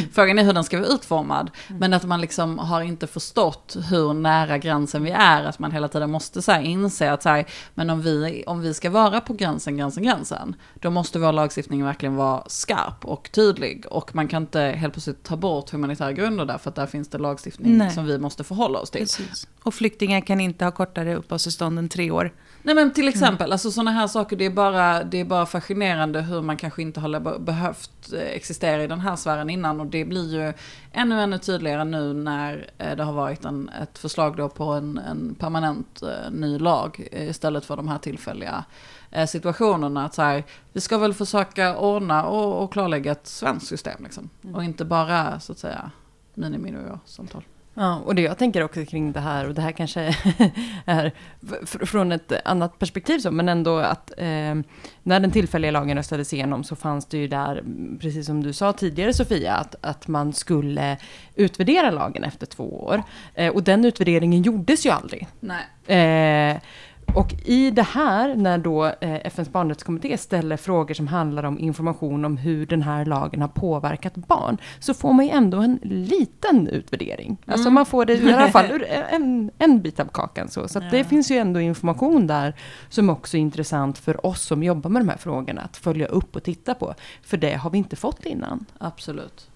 [0.13, 1.51] Frågan är hur den ska vara utformad.
[1.69, 1.81] Mm.
[1.81, 5.45] Men att man liksom har inte förstått hur nära gränsen vi är.
[5.45, 8.61] Att man hela tiden måste så här inse att så här, men om vi, om
[8.61, 10.57] vi ska vara på gränsen, gränsen, gränsen.
[10.75, 13.85] Då måste vår lagstiftning verkligen vara skarp och tydlig.
[13.91, 16.59] Och man kan inte helt plötsligt ta bort humanitära grunder där.
[16.59, 17.91] För att där finns det lagstiftning Nej.
[17.91, 19.01] som vi måste förhålla oss till.
[19.01, 19.49] Precis.
[19.63, 22.33] Och flyktingar kan inte ha kortare uppehållstillstånd än tre år.
[22.67, 23.53] Nej men till exempel, mm.
[23.53, 27.01] alltså sådana här saker, det är, bara, det är bara fascinerande hur man kanske inte
[27.01, 30.53] har behövt eh, existera i den här sfären innan och det blir ju
[30.93, 34.99] ännu, ännu tydligare nu när eh, det har varit en, ett förslag då på en,
[34.99, 38.65] en permanent eh, ny lag istället för de här tillfälliga
[39.11, 40.05] eh, situationerna.
[40.05, 44.31] Att så här, vi ska väl försöka ordna och, och klarlägga ett svenskt system liksom.
[44.43, 44.55] Mm.
[44.55, 45.91] Och inte bara så att säga
[46.35, 47.43] miniminivå-samtal.
[47.79, 50.01] Ja, och det jag tänker också kring det här, och det här kanske
[50.85, 51.13] är
[51.87, 54.55] från ett annat perspektiv så, men ändå att eh,
[55.03, 57.65] när den tillfälliga lagen röstades igenom så fanns det ju där,
[58.01, 60.97] precis som du sa tidigare Sofia, att, att man skulle
[61.35, 63.03] utvärdera lagen efter två år.
[63.35, 65.27] Eh, och den utvärderingen gjordes ju aldrig.
[65.41, 66.53] Nej.
[66.53, 66.61] Eh,
[67.15, 72.25] och i det här, när då eh, FNs barnrättskommitté ställer frågor som handlar om information
[72.25, 76.69] om hur den här lagen har påverkat barn, så får man ju ändå en liten
[76.69, 77.31] utvärdering.
[77.31, 77.53] Alltså mm.
[77.53, 80.49] Alltså man får det i alla fall ur en, en bit av kakan.
[80.49, 80.91] Så, så ja.
[80.91, 82.55] det finns ju ändå information där
[82.89, 86.37] som också är intressant för oss som jobbar med de här frågorna, att följa upp
[86.37, 86.95] och titta på.
[87.23, 88.67] För det har vi inte fått innan.
[88.79, 89.51] Absolut.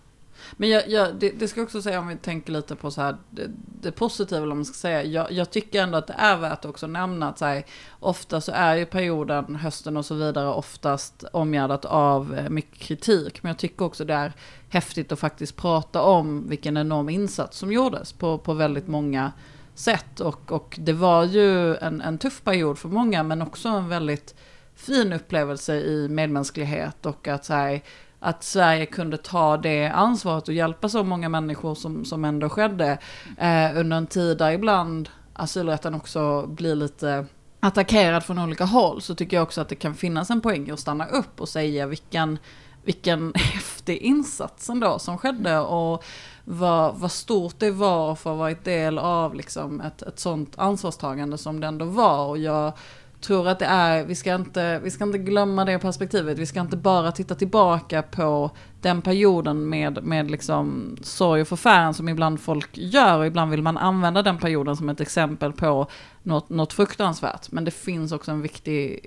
[0.52, 3.00] Men jag, jag, det, det, ska jag också säga om vi tänker lite på så
[3.00, 3.50] här, det,
[3.82, 5.02] det positiva, eller man ska säga.
[5.02, 7.64] Jag, jag, tycker ändå att det är värt att också nämna att så här,
[8.00, 13.42] ofta så är ju perioden, hösten och så vidare, oftast omgärdat av eh, mycket kritik.
[13.42, 14.32] Men jag tycker också det är
[14.68, 19.32] häftigt att faktiskt prata om vilken enorm insats som gjordes på, på väldigt många
[19.74, 20.20] sätt.
[20.20, 24.34] Och, och det var ju en, en tuff period för många, men också en väldigt
[24.74, 27.82] fin upplevelse i medmänsklighet och att så här,
[28.20, 32.98] att Sverige kunde ta det ansvaret och hjälpa så många människor som, som ändå skedde
[33.38, 37.26] eh, under en tid där ibland asylrätten också blir lite
[37.60, 40.80] attackerad från olika håll så tycker jag också att det kan finnas en poäng att
[40.80, 42.38] stanna upp och säga vilken,
[42.84, 46.04] vilken häftig insats ändå som skedde och
[46.44, 50.54] vad, vad stort det var för att vara ett del av liksom ett, ett sånt
[50.58, 52.26] ansvarstagande som det ändå var.
[52.26, 52.72] Och jag
[53.20, 56.38] tror att det är, vi ska, inte, vi ska inte glömma det perspektivet.
[56.38, 58.50] Vi ska inte bara titta tillbaka på
[58.80, 63.18] den perioden med, med liksom sorg och förfäran som ibland folk gör.
[63.18, 65.86] Och ibland vill man använda den perioden som ett exempel på
[66.22, 67.52] något, något fruktansvärt.
[67.52, 69.00] Men det finns också en viktig,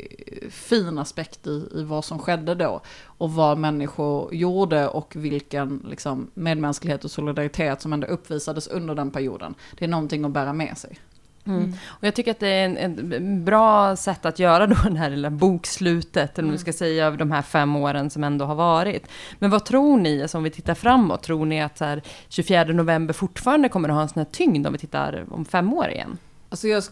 [0.52, 2.82] fin aspekt i, i vad som skedde då.
[3.06, 9.12] Och vad människor gjorde och vilken liksom, medmänsklighet och solidaritet som ändå uppvisades under den
[9.12, 9.56] perioden.
[9.78, 11.00] Det är någonting att bära med sig.
[11.46, 11.60] Mm.
[11.60, 11.74] mm.
[11.86, 15.30] Och jag tycker att det är ett bra sätt att göra då det här lilla
[15.30, 16.60] bokslutet, eller om mm.
[16.60, 19.08] ska säga, av de här fem åren som ändå har varit.
[19.40, 22.64] Men vad tror ni, alltså om vi tittar framåt, tror ni att så här, 24
[22.64, 25.90] november fortfarande kommer att ha en sån här tyngd om vi tittar om fem år
[25.90, 26.18] igen?
[26.50, 26.84] Alltså jag,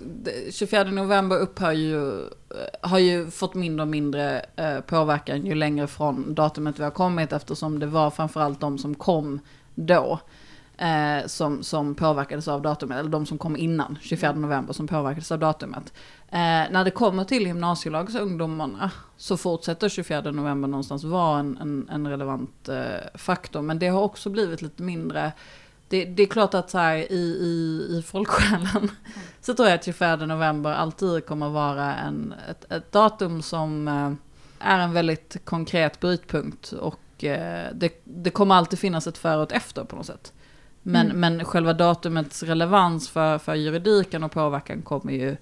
[0.52, 2.28] 24 november upphör ju, eh,
[2.82, 7.34] har ju fått mindre och mindre eh, påverkan ju längre från datumet vi har kommit
[7.34, 9.40] eftersom det var framförallt de som kom
[9.76, 10.20] då
[10.82, 14.42] eh, som, som påverkades av datumet, eller de som kom innan 24 mm.
[14.42, 15.94] november som påverkades av datumet.
[16.30, 16.38] Eh,
[16.72, 22.70] när det kommer till gymnasielagsungdomarna så fortsätter 24 november någonstans vara en, en, en relevant
[22.70, 25.32] eh, faktor, men det har också blivit lite mindre
[25.88, 28.92] det, det, är klart att så här, i, i, i folksjälen
[29.42, 34.12] så tror jag att 24 november alltid kommer vara en, ett, ett datum som eh,
[34.60, 39.44] är en väldigt konkret brytpunkt och eh, det, det kommer alltid finnas ett före och
[39.44, 40.34] ett efter på något sätt.
[40.84, 41.20] Men, mm.
[41.20, 45.38] men själva datumets relevans för, för juridiken och påverkan kommer ju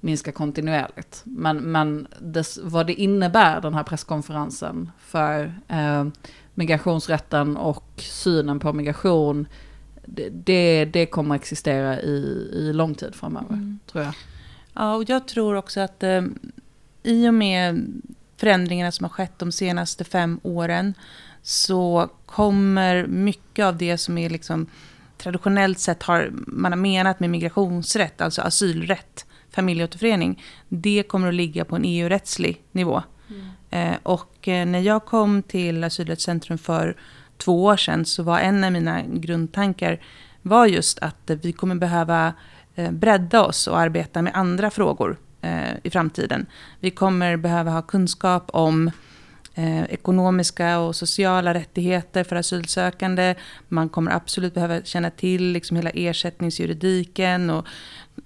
[0.00, 1.22] minska kontinuerligt.
[1.24, 6.06] Men, men dess, vad det innebär, den här presskonferensen, för eh,
[6.54, 9.46] migrationsrätten och synen på migration,
[10.06, 13.78] det, det, det kommer existera i, i lång tid framöver, mm.
[13.86, 14.14] tror jag.
[14.74, 16.22] Ja, och jag tror också att eh,
[17.02, 17.92] i och med
[18.36, 20.94] förändringarna som har skett de senaste fem åren
[21.42, 24.66] så kommer mycket av det som är liksom
[25.18, 31.64] traditionellt sett har man har menat med migrationsrätt, alltså asylrätt, familjeåterförening, det kommer att ligga
[31.64, 33.02] på en EU-rättslig nivå.
[33.30, 33.92] Mm.
[33.92, 36.96] Eh, och eh, när jag kom till Asylrättscentrum för
[37.36, 40.00] två år sedan så var en av mina grundtankar
[40.42, 42.32] var just att vi kommer behöva
[42.74, 46.46] eh, bredda oss och arbeta med andra frågor eh, i framtiden.
[46.80, 48.90] Vi kommer behöva ha kunskap om
[49.54, 53.34] eh, ekonomiska och sociala rättigheter för asylsökande.
[53.68, 57.66] Man kommer absolut behöva känna till liksom hela ersättningsjuridiken och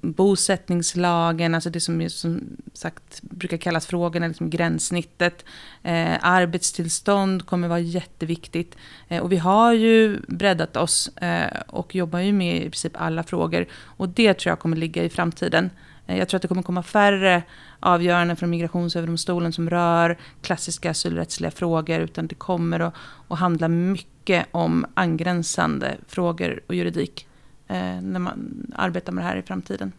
[0.01, 2.41] bosättningslagen, alltså det som, som
[2.73, 5.45] sagt brukar kallas frågorna, liksom gränssnittet.
[5.83, 8.77] Eh, arbetstillstånd kommer vara jätteviktigt.
[9.09, 13.23] Eh, och vi har ju breddat oss eh, och jobbar ju med i princip alla
[13.23, 13.67] frågor.
[13.73, 15.71] Och det tror jag kommer ligga i framtiden.
[16.07, 17.43] Eh, jag tror att det kommer komma färre
[17.81, 22.95] avgöranden från Migrationsöverdomstolen som rör klassiska asylrättsliga frågor, utan det kommer att,
[23.29, 27.27] att handla mycket om angränsande frågor och juridik
[27.69, 29.93] eh, när man arbetar med det här i framtiden.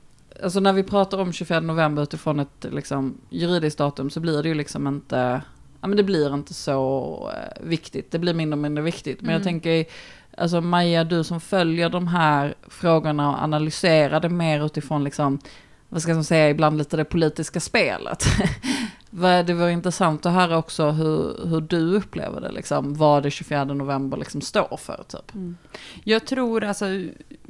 [0.43, 4.49] Alltså när vi pratar om 24 november utifrån ett liksom, juridiskt datum så blir det
[4.49, 5.41] ju liksom inte
[5.81, 9.21] ja men det blir inte så eh, viktigt, det blir mindre och mindre viktigt.
[9.21, 9.33] Men Mm.
[9.39, 9.85] jag tänker,
[10.37, 15.39] alltså Maja, du som följer de här frågorna och analyserar det mer utifrån liksom,
[15.89, 18.25] vad ska man säga, ibland lite det politiska spelet.
[19.45, 23.63] Det var intressant att höra också hur, hur du upplever det, liksom, vad det 24
[23.63, 25.03] november liksom står för.
[25.07, 25.35] Typ.
[25.35, 25.57] Mm.
[26.03, 26.85] Jag tror, alltså,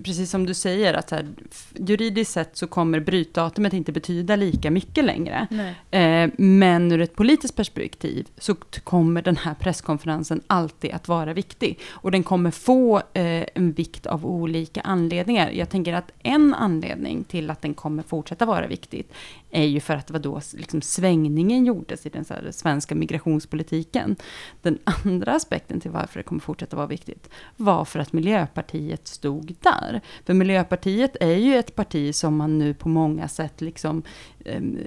[0.04, 1.28] precis som du säger, att här,
[1.76, 5.48] juridiskt sett så kommer brytdatumet inte betyda lika mycket längre.
[5.92, 11.80] Eh, men ur ett politiskt perspektiv så kommer den här presskonferensen alltid att vara viktig.
[11.90, 15.50] Och den kommer få eh, en vikt av olika anledningar.
[15.50, 19.14] Jag tänker att en anledning till att den kommer fortsätta vara viktigt
[19.52, 24.16] är ju för att det var då liksom svängningen gjordes i den svenska migrationspolitiken.
[24.62, 29.56] Den andra aspekten till varför det kommer fortsätta vara viktigt var för att Miljöpartiet stod
[29.62, 29.87] där.
[30.26, 34.04] För Miljöpartiet är ju ett parti som man nu på många sätt, liksom,
[34.46, 34.78] ehm,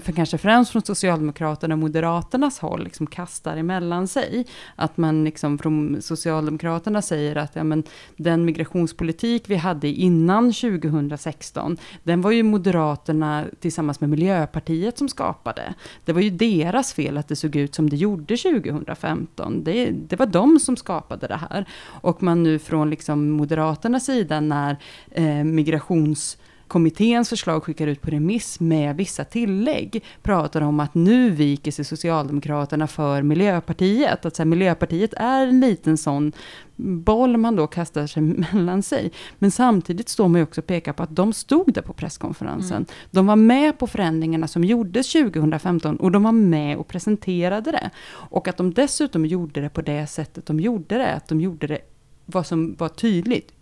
[0.00, 4.46] för kanske främst från Socialdemokraterna och Moderaternas håll, liksom kastar emellan sig.
[4.76, 7.82] Att man liksom från Socialdemokraterna säger att ja, men,
[8.16, 15.74] den migrationspolitik vi hade innan 2016, den var ju Moderaterna tillsammans med Miljöpartiet som skapade.
[16.04, 19.64] Det var ju deras fel att det såg ut som det gjorde 2015.
[19.64, 21.64] Det, det var de som skapade det här.
[21.84, 24.76] Och man nu från liksom Moderaternas sida när
[25.10, 31.70] eh, migrationskommitténs förslag skickar ut på remiss med vissa tillägg, pratar om att nu viker
[31.70, 34.26] sig Socialdemokraterna för Miljöpartiet.
[34.26, 36.32] Att så här, Miljöpartiet är en liten sån
[36.76, 38.22] boll man då kastar sig
[38.52, 39.12] mellan sig.
[39.38, 42.86] Men samtidigt står man ju också och pekar på att de stod där på presskonferensen.
[43.10, 47.90] De var med på förändringarna som gjordes 2015 och de var med och presenterade det.
[48.06, 51.66] Och att de dessutom gjorde det på det sättet de gjorde det, att de gjorde
[51.66, 51.78] det
[52.26, 53.52] vad som var tydligt,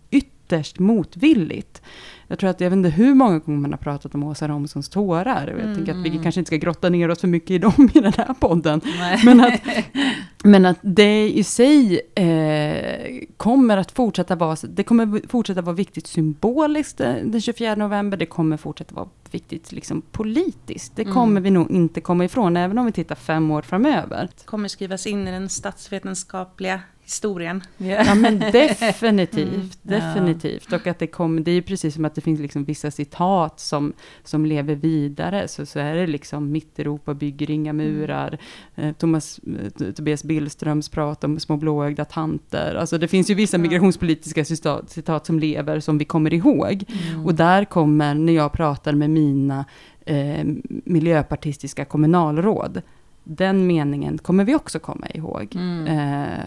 [0.43, 1.81] ytterst motvilligt.
[2.27, 4.89] Jag tror att, jag vet inte hur många gånger man har pratat om Åsa Romsons
[4.89, 5.55] tårar.
[5.65, 7.99] Jag tänker att vi kanske inte ska grotta ner oss för mycket i dem i
[7.99, 8.81] den här podden.
[9.25, 9.61] Men att,
[10.43, 16.07] men att det i sig eh, kommer att fortsätta vara, det kommer fortsätta vara viktigt
[16.07, 20.95] symboliskt eh, den 24 november, det kommer fortsätta vara viktigt liksom politiskt.
[20.95, 24.29] Det kommer vi nog inte komma ifrån, även om vi tittar fem år framöver.
[24.45, 27.61] kommer skrivas in i den statsvetenskapliga historien.
[27.77, 30.73] Ja men definitivt, definitivt.
[30.73, 33.59] Och att det kommer, det är ju precis som att det finns liksom vissa citat
[33.59, 33.93] som,
[34.23, 35.47] som lever vidare.
[35.47, 38.37] Så, så är det liksom Mitt-Europa bygger inga murar.
[38.75, 42.75] Eh, Thomas, eh, Tobias Billströms prat om små blåögda tanter.
[42.75, 46.83] Alltså det finns ju vissa migrationspolitiska citat, citat som lever som vi kommer ihåg.
[47.25, 49.65] Och där kommer, när jag pratar med mina
[50.05, 52.81] eh, miljöpartistiska kommunalråd,
[53.23, 55.55] den meningen kommer vi också komma ihåg.
[55.55, 55.87] Mm.
[55.87, 56.39] Eh,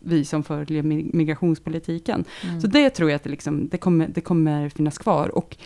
[0.00, 2.24] vi som följer mi- migrationspolitiken.
[2.44, 2.60] Mm.
[2.60, 5.28] Så det tror jag att det, liksom, det, kommer, det kommer finnas kvar.
[5.36, 5.56] Och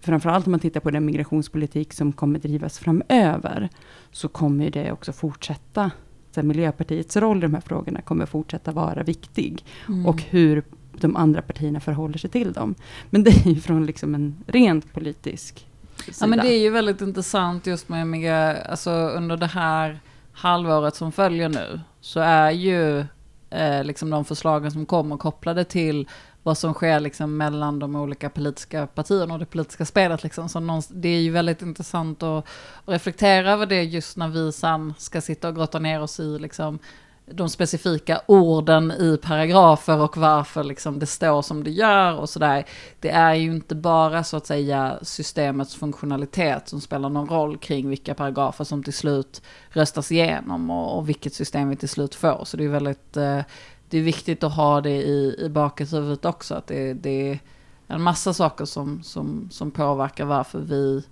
[0.00, 3.68] framförallt om man tittar på den migrationspolitik som kommer drivas framöver,
[4.10, 5.90] så kommer det också fortsätta.
[6.30, 9.64] Så Miljöpartiets roll i de här frågorna kommer fortsätta vara viktig.
[9.88, 10.06] Mm.
[10.06, 10.62] Och hur
[11.00, 12.74] de andra partierna förhåller sig till dem.
[13.10, 15.66] Men det är ju från liksom en rent politisk
[16.04, 16.16] sida.
[16.20, 20.00] Ja men det är ju väldigt intressant just med migra, alltså under det här
[20.32, 23.04] halvåret som följer nu så är ju
[23.50, 26.08] eh, liksom de förslagen som kommer kopplade till
[26.42, 30.22] vad som sker liksom mellan de olika politiska partierna och det politiska spelet.
[30.22, 30.48] Liksom.
[30.48, 32.44] Så det är ju väldigt intressant att,
[32.84, 36.38] att reflektera över det just när vi sen ska sitta och grotta ner oss i
[36.38, 36.78] liksom,
[37.26, 42.64] de specifika orden i paragrafer och varför liksom det står som det gör och sådär.
[43.00, 47.88] Det är ju inte bara så att säga systemets funktionalitet som spelar någon roll kring
[47.88, 52.44] vilka paragrafer som till slut röstas igenom och, och vilket system vi till slut får.
[52.44, 53.40] Så det är väldigt, eh,
[53.88, 57.38] det är viktigt att ha det i, i bakhuvudet också, att det, det är
[57.86, 61.04] en massa saker som, som, som påverkar varför vi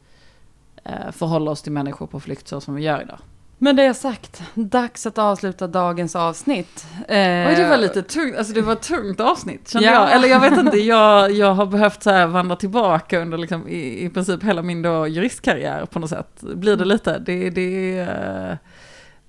[0.85, 3.19] eh, förhåller oss till människor på flykt så som vi gör idag.
[3.63, 6.87] Men det sagt, dags att avsluta dagens avsnitt.
[7.09, 9.95] Eh, Oj, det var lite tungt, alltså det var ett tungt avsnitt kände Ja.
[9.95, 10.13] jag.
[10.13, 14.05] Eller jag vet inte, jag, jag har behövt så här vandra tillbaka under liksom, i,
[14.05, 16.41] i princip hela min då juristkarriär på något sätt.
[16.41, 18.57] Blir det lite, det, det, eh, ja,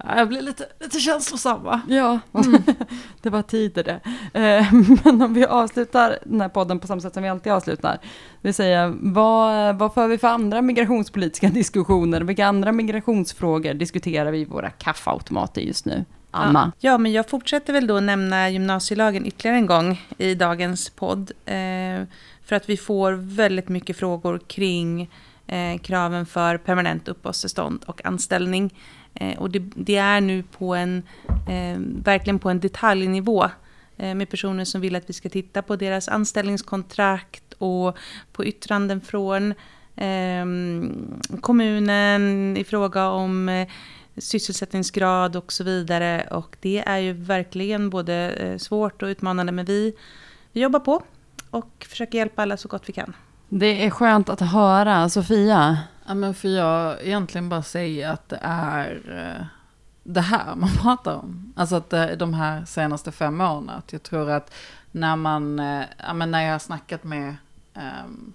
[0.06, 1.82] jag blir lite, lite känslosam va?
[1.88, 2.20] Ja,
[3.22, 4.00] det var tider det.
[4.40, 4.74] Eh,
[5.04, 7.92] men om vi avslutar den här podden på samma sätt som vi alltid avslutar.
[8.42, 12.22] Det vill säga, vad, vad för vi för andra migrationspolitiska diskussioner?
[12.22, 16.06] Vilka andra migrationsfrågor diskuterar vi i våra kaffeautomater just nu?
[16.32, 16.72] Anna?
[16.80, 21.32] Ja, men jag fortsätter väl då nämna gymnasielagen ytterligare en gång i dagens podd.
[21.46, 22.08] Eh,
[22.46, 25.10] för att vi får väldigt mycket frågor kring
[25.48, 28.74] eh, kraven för permanent uppehållstillstånd och anställning.
[29.14, 33.50] Eh, och det, det är nu på en, eh, verkligen på en detaljnivå
[33.98, 37.98] eh, med personer som vill att vi ska titta på deras anställningskontrakt och
[38.32, 39.54] på yttranden från
[39.96, 40.46] eh,
[41.42, 43.68] kommunen i fråga om eh,
[44.18, 46.28] sysselsättningsgrad och så vidare.
[46.32, 49.94] Och det är ju verkligen både eh, svårt och utmanande, men vi,
[50.52, 51.04] vi jobbar på
[51.50, 53.14] och försöker hjälpa alla så gott vi kan.
[53.50, 55.10] Det är skönt att höra.
[55.10, 55.78] Sofia?
[56.08, 59.46] Ja, men för jag egentligen bara säga att det är eh,
[60.04, 61.54] det här man pratar om.
[61.56, 63.70] Alltså att det, de här senaste fem åren.
[63.70, 64.54] Att jag tror att
[64.92, 67.36] när man, eh, ja, men när jag har snackat med
[67.74, 68.34] um,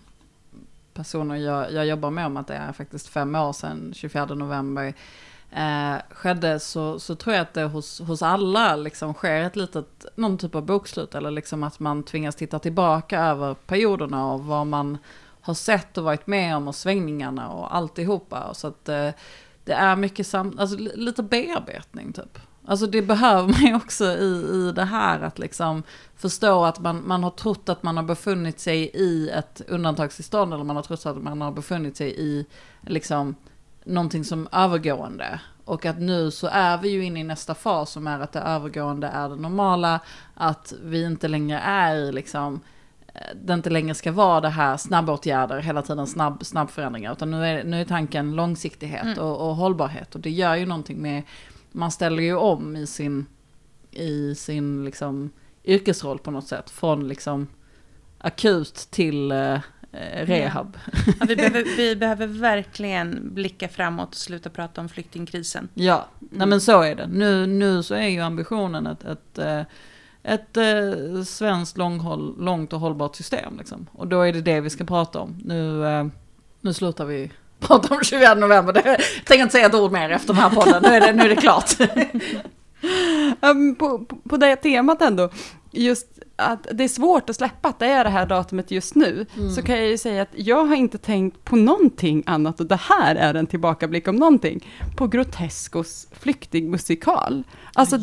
[0.94, 4.94] personer jag, jag jobbar med om att det är faktiskt fem år sedan 24 november
[5.50, 10.06] eh, skedde så, så tror jag att det hos, hos alla liksom sker ett litet,
[10.14, 14.66] någon typ av bokslut eller liksom att man tvingas titta tillbaka över perioderna och vad
[14.66, 14.98] man
[15.46, 18.54] har sett och varit med om och svängningarna och alltihopa.
[18.54, 19.10] Så att eh,
[19.64, 22.38] det är mycket sam alltså, lite bearbetning typ.
[22.66, 25.82] Alltså det behöver man ju också i, i det här att liksom
[26.16, 30.64] förstå att man, man har trott att man har befunnit sig i ett undantagstillstånd eller
[30.64, 32.46] man har trott att man har befunnit sig i
[32.80, 33.34] liksom
[33.84, 35.40] någonting som övergående.
[35.64, 38.40] Och att nu så är vi ju inne i nästa fas som är att det
[38.40, 40.00] övergående är det normala.
[40.34, 42.60] Att vi inte längre är i liksom, eh,
[43.44, 47.12] det inte längre ska vara det här snabbåtgärder, hela tiden snabb, snabbförändringar.
[47.12, 49.18] Utan nu är, nu är tanken långsiktighet mm.
[49.18, 50.14] och, och hållbarhet.
[50.14, 51.22] Och det gör ju någonting med,
[51.72, 53.26] man ställer ju om i sin,
[53.90, 55.30] i sin liksom
[55.64, 56.70] yrkesroll på något sätt.
[56.70, 57.48] Från liksom
[58.18, 59.58] akut till eh,
[59.96, 60.78] Eh, rehab.
[61.20, 65.68] Ja, vi, behöver, vi behöver verkligen blicka framåt och sluta prata om flyktingkrisen.
[65.74, 67.06] Ja, nej men så är det.
[67.06, 69.62] Nu, nu så är ju ambitionen ett, ett, eh,
[70.26, 73.58] ett, eh, svenskt långhåll, långt och hållbart system.
[73.58, 73.86] Liksom.
[73.92, 75.42] Och då är det det vi ska prata om.
[75.44, 76.06] Nu, eh,
[76.60, 78.82] nu slutar vi prata om 24 november.
[78.84, 80.82] Jag tänker inte säga ett ord mer efter den här podden.
[80.82, 81.70] Nu är det, nu är det klart.
[83.40, 85.30] um, på, på, på det temat ändå,
[85.70, 89.26] just att det är svårt att släppa att det är det här datumet just nu,
[89.36, 89.50] mm.
[89.50, 92.80] så kan jag ju säga att jag har inte tänkt på någonting annat, och det
[92.80, 94.64] här är en tillbakablick om någonting,
[94.96, 97.44] på Grotescos flyktingmusikal.
[97.74, 97.98] Alltså,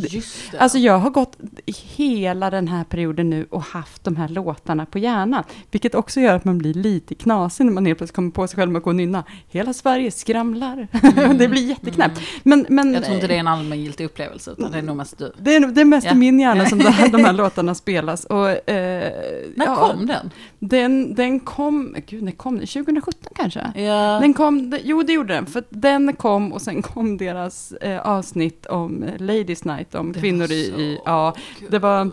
[0.60, 5.00] alltså jag har gått hela den här perioden nu och haft de här låtarna på
[5.00, 8.48] hjärnan, vilket också gör att man blir lite knasig när man helt plötsligt kommer på
[8.48, 9.24] sig själv med att gå och nynna.
[9.48, 10.88] Hela Sverige skramlar.
[10.92, 11.38] Mm.
[11.38, 12.18] det blir jätteknäppt.
[12.18, 12.26] Mm.
[12.44, 15.18] Men, men, jag tror inte det är en allmängiltig upplevelse, utan det är nog mest
[15.18, 15.34] du.
[15.38, 16.12] Det är, det är mest ja.
[16.12, 18.23] i min hjärna som här, de här låtarna spelas.
[18.26, 19.14] Och, eh,
[19.56, 20.32] när ja, kom den?
[20.60, 22.68] Den, den kom, gud när kom den?
[22.68, 23.72] 2017 kanske?
[23.76, 24.20] Ja.
[24.22, 28.66] Den kom, jo det gjorde den, för den kom och sen kom deras eh, avsnitt
[28.66, 31.36] om Ladies Night, om det kvinnor i, i, ja,
[31.70, 32.12] det var,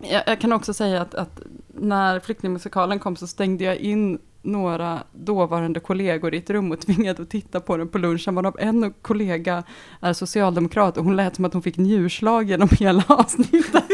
[0.00, 1.40] jag, jag, kan också säga att, att
[1.74, 7.22] när flyktingmusikalen kom så stängde jag in några dåvarande kollegor i ett rum och tvingade
[7.22, 8.34] att titta på den på lunchen.
[8.34, 9.62] Var en kollega
[10.00, 13.84] är socialdemokrat och hon lät som att hon fick njurslag genom hela avsnittet.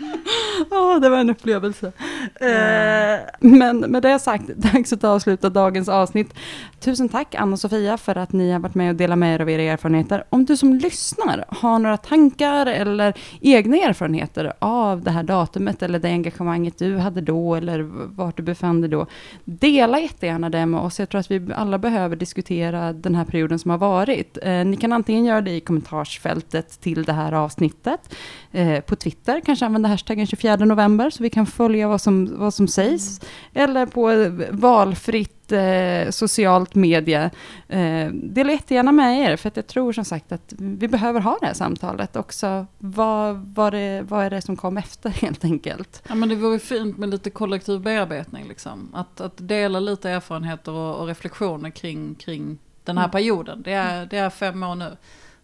[0.70, 1.92] Oh, det var en upplevelse.
[2.40, 3.14] Mm.
[3.14, 6.34] Eh, men med det sagt, dags att avsluta dagens avsnitt.
[6.80, 9.40] Tusen tack Anna och Sofia för att ni har varit med och delat med er
[9.40, 10.24] av era erfarenheter.
[10.28, 15.98] Om du som lyssnar har några tankar eller egna erfarenheter av det här datumet eller
[15.98, 17.80] det engagemanget du hade då eller
[18.16, 19.06] vart du befann dig då.
[19.44, 20.98] Dela jättegärna det med oss.
[20.98, 24.38] Jag tror att vi alla behöver diskutera den här perioden som har varit.
[24.42, 28.14] Eh, ni kan antingen göra det i kommentarsfältet till det här avsnittet.
[28.52, 32.54] Eh, på Twitter, kanske använda hashtaggen 24 november så vi kan följa vad som, vad
[32.54, 33.20] som sägs.
[33.20, 33.70] Mm.
[33.70, 34.10] Eller på
[34.50, 37.30] valfritt eh, socialt media.
[37.68, 41.38] Eh, dela jättegärna med er, för att jag tror som sagt att vi behöver ha
[41.40, 42.66] det här samtalet också.
[42.78, 46.02] Vad, vad, det, vad är det som kom efter helt enkelt?
[46.08, 48.90] Ja men det vore fint med lite kollektiv bearbetning liksom.
[48.94, 53.12] Att, att dela lite erfarenheter och, och reflektioner kring, kring den här mm.
[53.12, 53.62] perioden.
[53.62, 54.96] Det är, det är fem år nu.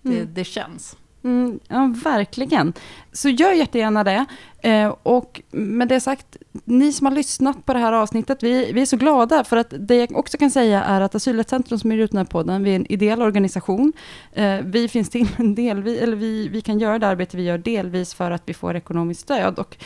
[0.03, 0.35] Det, mm.
[0.35, 0.97] det känns.
[1.27, 2.73] Mm, ja, verkligen.
[3.13, 4.27] Så gör jättegärna det.
[4.61, 8.83] Eh, och med det sagt, ni som har lyssnat på det här avsnittet, vi, vi
[8.83, 11.99] är så glada för att det jag också kan säga är att Asylrättscentrum som är
[11.99, 13.93] ut den här podden, vi är en ideell organisation.
[14.33, 17.43] Eh, vi finns till en del, vi, eller vi, vi kan göra det arbete vi
[17.43, 19.59] gör delvis för att vi får ekonomiskt stöd.
[19.59, 19.77] Och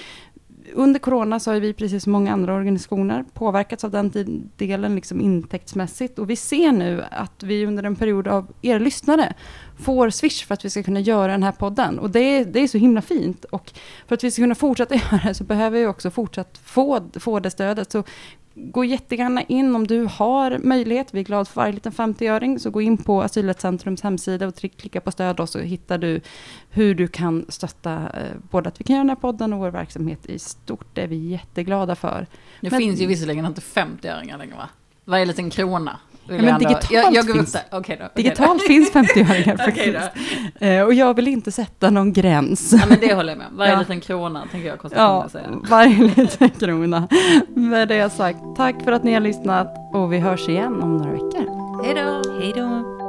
[0.72, 4.11] under corona så har vi, precis som många andra organisationer, påverkats av den
[4.57, 6.18] delen liksom intäktsmässigt.
[6.18, 9.34] Och vi ser nu att vi under en period av er lyssnare
[9.81, 11.99] får Swish för att vi ska kunna göra den här podden.
[11.99, 13.45] Och det är, det är så himla fint.
[13.45, 13.72] Och
[14.07, 17.41] för att vi ska kunna fortsätta göra det så behöver vi också fortsatt få, få
[17.41, 17.93] det stödet.
[17.93, 18.05] Så
[18.55, 21.14] gå jättegärna in om du har möjlighet.
[21.14, 22.59] Vi är glada för varje liten 50-öring.
[22.59, 26.20] Så gå in på Asylrättscentrums hemsida och klicka på stöd och så hittar du
[26.70, 29.70] hur du kan stötta eh, både att vi kan göra den här podden och vår
[29.70, 30.87] verksamhet i stort.
[30.95, 32.26] Det är vi jätteglada för.
[32.61, 34.68] Det Men, finns ju visserligen inte 50-öringar längre va?
[35.05, 35.99] Varje liten krona
[36.37, 39.99] Ja, men digitalt jag, jag finns, okay då, okay digitalt finns 50-öringar faktiskt.
[40.55, 42.72] okay och jag vill inte sätta någon gräns.
[42.72, 43.78] Ja, men det håller jag med Varje ja.
[43.78, 45.49] liten krona tänker jag kostar ja, säga.
[45.70, 47.09] varje liten krona.
[47.55, 51.12] Med det sagt, tack för att ni har lyssnat och vi hörs igen om några
[51.12, 51.85] veckor.
[51.85, 52.41] Hej då!
[52.41, 52.99] Hej då!